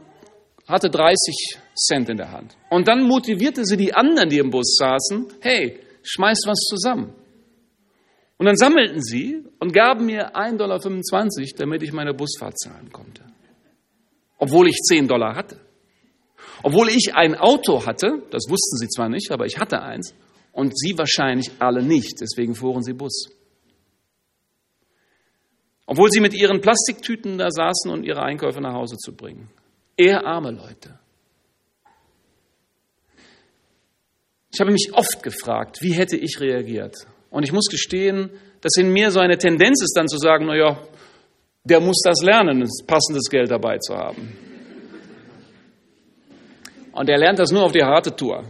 hatte 0.67 0.91
30 0.91 1.61
Cent 1.77 2.09
in 2.09 2.17
der 2.17 2.33
Hand. 2.33 2.57
Und 2.71 2.89
dann 2.89 3.05
motivierte 3.05 3.65
sie 3.65 3.77
die 3.77 3.95
anderen, 3.95 4.31
die 4.31 4.39
im 4.39 4.51
Bus 4.51 4.75
saßen, 4.81 5.29
hey, 5.43 5.79
schmeiß 6.03 6.41
was 6.45 6.59
zusammen. 6.59 7.15
Und 8.39 8.47
dann 8.47 8.57
sammelten 8.57 9.03
sie 9.03 9.45
und 9.59 9.73
gaben 9.73 10.07
mir 10.07 10.37
1,25 10.37 10.57
Dollar, 10.57 10.79
damit 11.59 11.83
ich 11.83 11.93
meine 11.93 12.13
Busfahrt 12.13 12.59
zahlen 12.59 12.93
konnte. 12.93 13.23
Obwohl 14.39 14.69
ich 14.69 14.77
10 14.77 15.09
Dollar 15.09 15.35
hatte. 15.35 15.61
Obwohl 16.63 16.89
ich 16.91 17.15
ein 17.15 17.35
Auto 17.35 17.87
hatte, 17.87 18.23
das 18.31 18.45
wussten 18.49 18.77
sie 18.77 18.89
zwar 18.89 19.09
nicht, 19.09 19.31
aber 19.31 19.47
ich 19.47 19.59
hatte 19.59 19.83
eins, 19.83 20.15
und 20.53 20.79
sie 20.79 20.97
wahrscheinlich 20.97 21.51
alle 21.59 21.83
nicht, 21.83 22.21
deswegen 22.21 22.55
fuhren 22.55 22.83
sie 22.83 22.93
Bus. 22.93 23.31
Obwohl 25.87 26.11
sie 26.11 26.21
mit 26.21 26.35
ihren 26.35 26.61
Plastiktüten 26.61 27.39
da 27.39 27.51
saßen 27.51 27.91
und 27.91 28.05
ihre 28.05 28.23
Einkäufe 28.23 28.61
nach 28.61 28.75
Hause 28.75 28.97
zu 28.97 29.15
bringen. 29.15 29.51
Eher 29.97 30.27
arme 30.27 30.51
Leute. 30.51 30.99
Ich 34.53 34.61
habe 34.61 34.73
mich 34.73 34.91
oft 34.93 35.23
gefragt, 35.23 35.83
wie 35.83 35.93
hätte 35.93 36.17
ich 36.17 36.41
reagiert? 36.41 37.07
Und 37.37 37.43
ich 37.43 37.53
muss 37.53 37.67
gestehen, 37.67 38.31
dass 38.63 38.79
in 38.79 38.91
mir 38.91 39.11
so 39.11 39.21
eine 39.21 39.37
Tendenz 39.37 39.83
ist, 39.83 39.93
dann 39.95 40.09
zu 40.09 40.17
sagen, 40.17 40.47
naja, 40.47 40.79
der 41.65 41.81
muss 41.81 42.01
das 42.03 42.23
lernen, 42.23 42.67
passendes 42.87 43.29
Geld 43.29 43.51
dabei 43.51 43.77
zu 43.77 43.95
haben. 43.95 44.39
Und 46.93 47.11
er 47.11 47.19
lernt 47.19 47.39
das 47.39 47.53
nur 47.53 47.65
auf 47.65 47.73
die 47.73 47.83
harte 47.83 48.17
Tour. 48.17 48.43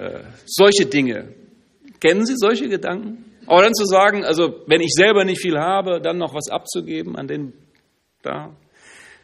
Äh, 0.00 0.24
solche 0.44 0.86
Dinge. 0.86 1.34
Kennen 2.00 2.26
Sie 2.26 2.34
solche 2.36 2.68
Gedanken? 2.68 3.24
Aber 3.46 3.62
dann 3.62 3.74
zu 3.74 3.84
sagen, 3.84 4.24
also 4.24 4.64
wenn 4.66 4.80
ich 4.80 4.90
selber 4.92 5.24
nicht 5.24 5.40
viel 5.40 5.60
habe, 5.60 6.00
dann 6.00 6.18
noch 6.18 6.34
was 6.34 6.48
abzugeben 6.50 7.14
an 7.14 7.28
den 7.28 7.52
da, 8.22 8.56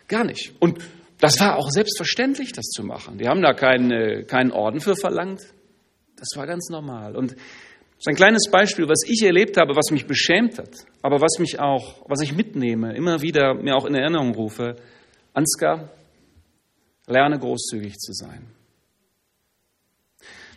gar 0.07 0.22
nicht. 0.22 0.53
Und 0.61 0.78
das 1.18 1.40
war 1.40 1.59
auch 1.59 1.70
selbstverständlich, 1.70 2.53
das 2.53 2.66
zu 2.66 2.84
machen. 2.84 3.18
Die 3.18 3.26
haben 3.26 3.43
da 3.43 3.53
keinen, 3.53 4.28
keinen 4.28 4.53
Orden 4.53 4.78
für 4.78 4.95
verlangt. 4.95 5.43
Das 6.22 6.38
war 6.38 6.46
ganz 6.46 6.68
normal. 6.68 7.16
Und 7.16 7.32
das 7.32 7.98
ist 7.98 8.06
ein 8.06 8.14
kleines 8.14 8.48
Beispiel, 8.48 8.88
was 8.88 9.02
ich 9.04 9.24
erlebt 9.24 9.56
habe, 9.56 9.74
was 9.74 9.90
mich 9.90 10.06
beschämt 10.06 10.56
hat, 10.56 10.70
aber 11.02 11.20
was 11.20 11.40
mich 11.40 11.58
auch, 11.58 12.08
was 12.08 12.20
ich 12.20 12.32
mitnehme, 12.32 12.94
immer 12.94 13.22
wieder 13.22 13.54
mir 13.54 13.74
auch 13.74 13.86
in 13.86 13.96
Erinnerung 13.96 14.32
rufe. 14.32 14.76
Ansgar, 15.34 15.90
lerne 17.08 17.40
großzügig 17.40 17.98
zu 17.98 18.12
sein. 18.12 18.46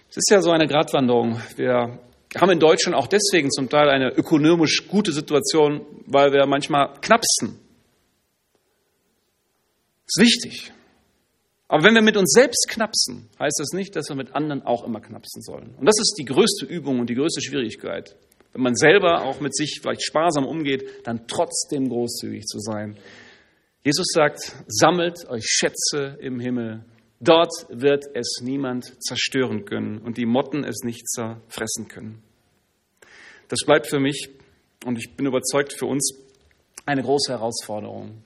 Es 0.07 0.17
ist 0.17 0.29
ja 0.29 0.39
so 0.39 0.51
eine 0.51 0.67
Gratwanderung. 0.67 1.41
Wir 1.55 1.97
haben 2.39 2.51
in 2.51 2.59
Deutschland 2.59 2.95
auch 2.95 3.07
deswegen 3.07 3.49
zum 3.49 3.67
Teil 3.67 3.89
eine 3.89 4.11
ökonomisch 4.11 4.87
gute 4.87 5.13
Situation, 5.13 5.81
weil 6.05 6.31
wir 6.31 6.45
manchmal 6.45 6.93
knapsen. 7.01 7.59
Das 10.05 10.17
ist 10.17 10.21
wichtig. 10.21 10.74
Aber 11.67 11.83
wenn 11.83 11.95
wir 11.95 12.01
mit 12.01 12.15
uns 12.15 12.31
selbst 12.31 12.67
knapsen, 12.69 13.29
heißt 13.39 13.59
das 13.59 13.71
nicht, 13.73 13.95
dass 13.95 14.09
wir 14.09 14.15
mit 14.15 14.35
anderen 14.35 14.61
auch 14.61 14.83
immer 14.83 15.01
knapsen 15.01 15.41
sollen. 15.41 15.73
Und 15.79 15.85
das 15.85 15.95
ist 15.99 16.15
die 16.19 16.25
größte 16.25 16.65
Übung 16.65 16.99
und 16.99 17.09
die 17.09 17.15
größte 17.15 17.41
Schwierigkeit. 17.41 18.15
Wenn 18.53 18.61
man 18.61 18.75
selber 18.75 19.23
auch 19.23 19.41
mit 19.41 19.55
sich 19.55 19.79
vielleicht 19.81 20.03
sparsam 20.03 20.45
umgeht, 20.45 21.07
dann 21.07 21.27
trotzdem 21.27 21.89
großzügig 21.89 22.45
zu 22.45 22.59
sein. 22.59 22.97
Jesus 23.83 24.07
sagt, 24.13 24.55
sammelt 24.67 25.27
euch 25.27 25.45
Schätze 25.45 26.17
im 26.21 26.39
Himmel. 26.39 26.85
Dort 27.19 27.51
wird 27.69 28.05
es 28.13 28.39
niemand 28.41 29.01
zerstören 29.03 29.65
können 29.65 29.97
und 29.99 30.17
die 30.17 30.25
Motten 30.25 30.63
es 30.63 30.83
nicht 30.83 31.07
zerfressen 31.09 31.87
können. 31.87 32.23
Das 33.47 33.59
bleibt 33.65 33.87
für 33.87 33.99
mich 33.99 34.29
und 34.85 34.97
ich 34.97 35.15
bin 35.15 35.25
überzeugt 35.25 35.73
für 35.73 35.85
uns 35.85 36.15
eine 36.85 37.01
große 37.01 37.31
Herausforderung. 37.31 38.23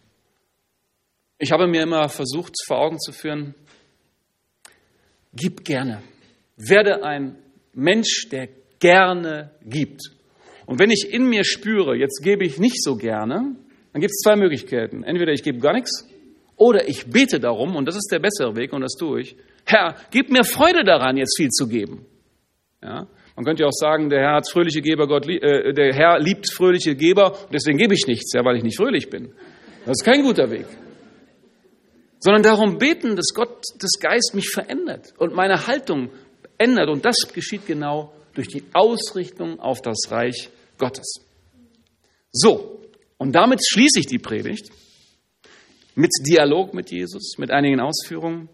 Ich 1.41 1.53
habe 1.53 1.67
mir 1.67 1.83
immer 1.83 2.09
versucht 2.09 2.53
vor 2.67 2.79
Augen 2.79 2.99
zu 2.99 3.13
führen, 3.13 3.55
gib 5.33 5.63
gerne. 5.63 6.03
Werde 6.57 7.01
ein 7.05 7.37
Mensch, 7.73 8.27
der 8.29 8.49
gerne 8.79 9.51
gibt. 9.63 10.01
Und 10.65 10.79
wenn 10.79 10.91
ich 10.91 11.13
in 11.13 11.29
mir 11.29 11.45
spüre, 11.45 11.95
jetzt 11.95 12.21
gebe 12.23 12.45
ich 12.45 12.59
nicht 12.59 12.83
so 12.83 12.97
gerne, 12.97 13.55
dann 13.93 14.01
gibt 14.01 14.11
es 14.11 14.21
zwei 14.21 14.35
Möglichkeiten. 14.35 15.03
Entweder 15.03 15.31
ich 15.31 15.41
gebe 15.41 15.59
gar 15.59 15.71
nichts 15.71 16.05
oder 16.57 16.89
ich 16.89 17.05
bete 17.05 17.39
darum, 17.39 17.77
und 17.77 17.85
das 17.85 17.95
ist 17.95 18.09
der 18.11 18.19
bessere 18.19 18.57
Weg, 18.57 18.73
und 18.73 18.81
das 18.81 18.95
tue 18.99 19.21
ich. 19.21 19.37
Herr, 19.65 19.95
gib 20.11 20.29
mir 20.29 20.43
Freude 20.43 20.83
daran, 20.83 21.15
jetzt 21.15 21.37
viel 21.37 21.49
zu 21.49 21.67
geben. 21.69 22.05
Ja? 22.83 23.07
Man 23.37 23.45
könnte 23.45 23.63
ja 23.63 23.67
auch 23.67 23.79
sagen, 23.79 24.09
der 24.09 24.19
Herr 24.19 24.35
hat 24.35 24.51
fröhliche 24.51 24.81
Geber, 24.81 25.07
Gott, 25.07 25.25
äh, 25.25 25.73
der 25.73 25.93
Herr 25.93 26.19
liebt 26.19 26.51
fröhliche 26.51 26.95
Geber, 26.95 27.37
deswegen 27.53 27.77
gebe 27.77 27.93
ich 27.93 28.05
nichts, 28.07 28.33
ja, 28.33 28.43
weil 28.43 28.57
ich 28.57 28.63
nicht 28.63 28.75
fröhlich 28.75 29.09
bin. 29.09 29.31
Das 29.85 30.01
ist 30.01 30.03
kein 30.03 30.21
guter 30.21 30.51
Weg 30.51 30.65
sondern 32.19 32.43
darum 32.43 32.77
beten, 32.77 33.15
dass 33.15 33.33
Gott, 33.33 33.63
das 33.79 33.99
Geist 33.99 34.33
mich 34.33 34.49
verändert 34.49 35.13
und 35.17 35.33
meine 35.33 35.67
Haltung 35.67 36.09
ändert. 36.57 36.89
Und 36.89 37.05
das 37.05 37.17
geschieht 37.33 37.65
genau 37.65 38.13
durch 38.33 38.47
die 38.47 38.63
Ausrichtung 38.73 39.59
auf 39.59 39.81
das 39.81 40.11
Reich 40.11 40.49
Gottes. 40.77 41.25
So, 42.31 42.81
und 43.17 43.33
damit 43.33 43.61
schließe 43.65 43.99
ich 43.99 44.05
die 44.05 44.19
Predigt 44.19 44.69
mit 45.95 46.11
Dialog 46.25 46.73
mit 46.73 46.91
Jesus, 46.91 47.37
mit 47.37 47.51
einigen 47.51 47.79
Ausführungen. 47.79 48.49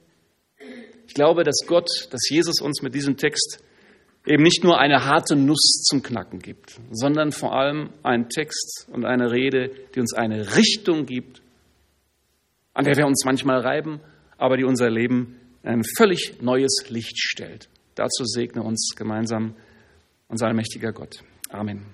Ich 1.07 1.13
glaube, 1.13 1.43
dass 1.43 1.59
Gott, 1.67 1.89
dass 2.09 2.29
Jesus 2.29 2.61
uns 2.61 2.81
mit 2.81 2.95
diesem 2.95 3.17
Text 3.17 3.59
eben 4.25 4.41
nicht 4.41 4.63
nur 4.63 4.79
eine 4.79 5.05
harte 5.05 5.35
Nuss 5.35 5.83
zum 5.87 6.01
Knacken 6.01 6.39
gibt, 6.39 6.79
sondern 6.91 7.31
vor 7.31 7.55
allem 7.55 7.91
einen 8.01 8.29
Text 8.29 8.87
und 8.91 9.05
eine 9.05 9.31
Rede, 9.31 9.69
die 9.93 9.99
uns 9.99 10.13
eine 10.13 10.55
Richtung 10.55 11.05
gibt, 11.05 11.41
an 12.75 12.85
der 12.85 12.95
wir 12.95 13.07
uns 13.07 13.23
manchmal 13.25 13.61
reiben, 13.61 13.99
aber 14.37 14.57
die 14.57 14.65
unser 14.65 14.91
Leben 14.91 15.39
in 15.63 15.69
ein 15.69 15.83
völlig 15.97 16.41
neues 16.41 16.85
Licht 16.89 17.17
stellt. 17.17 17.69
Dazu 17.95 18.25
segne 18.25 18.61
uns 18.61 18.93
gemeinsam 18.95 19.55
unser 20.27 20.47
allmächtiger 20.47 20.91
Gott. 20.91 21.23
Amen. 21.49 21.85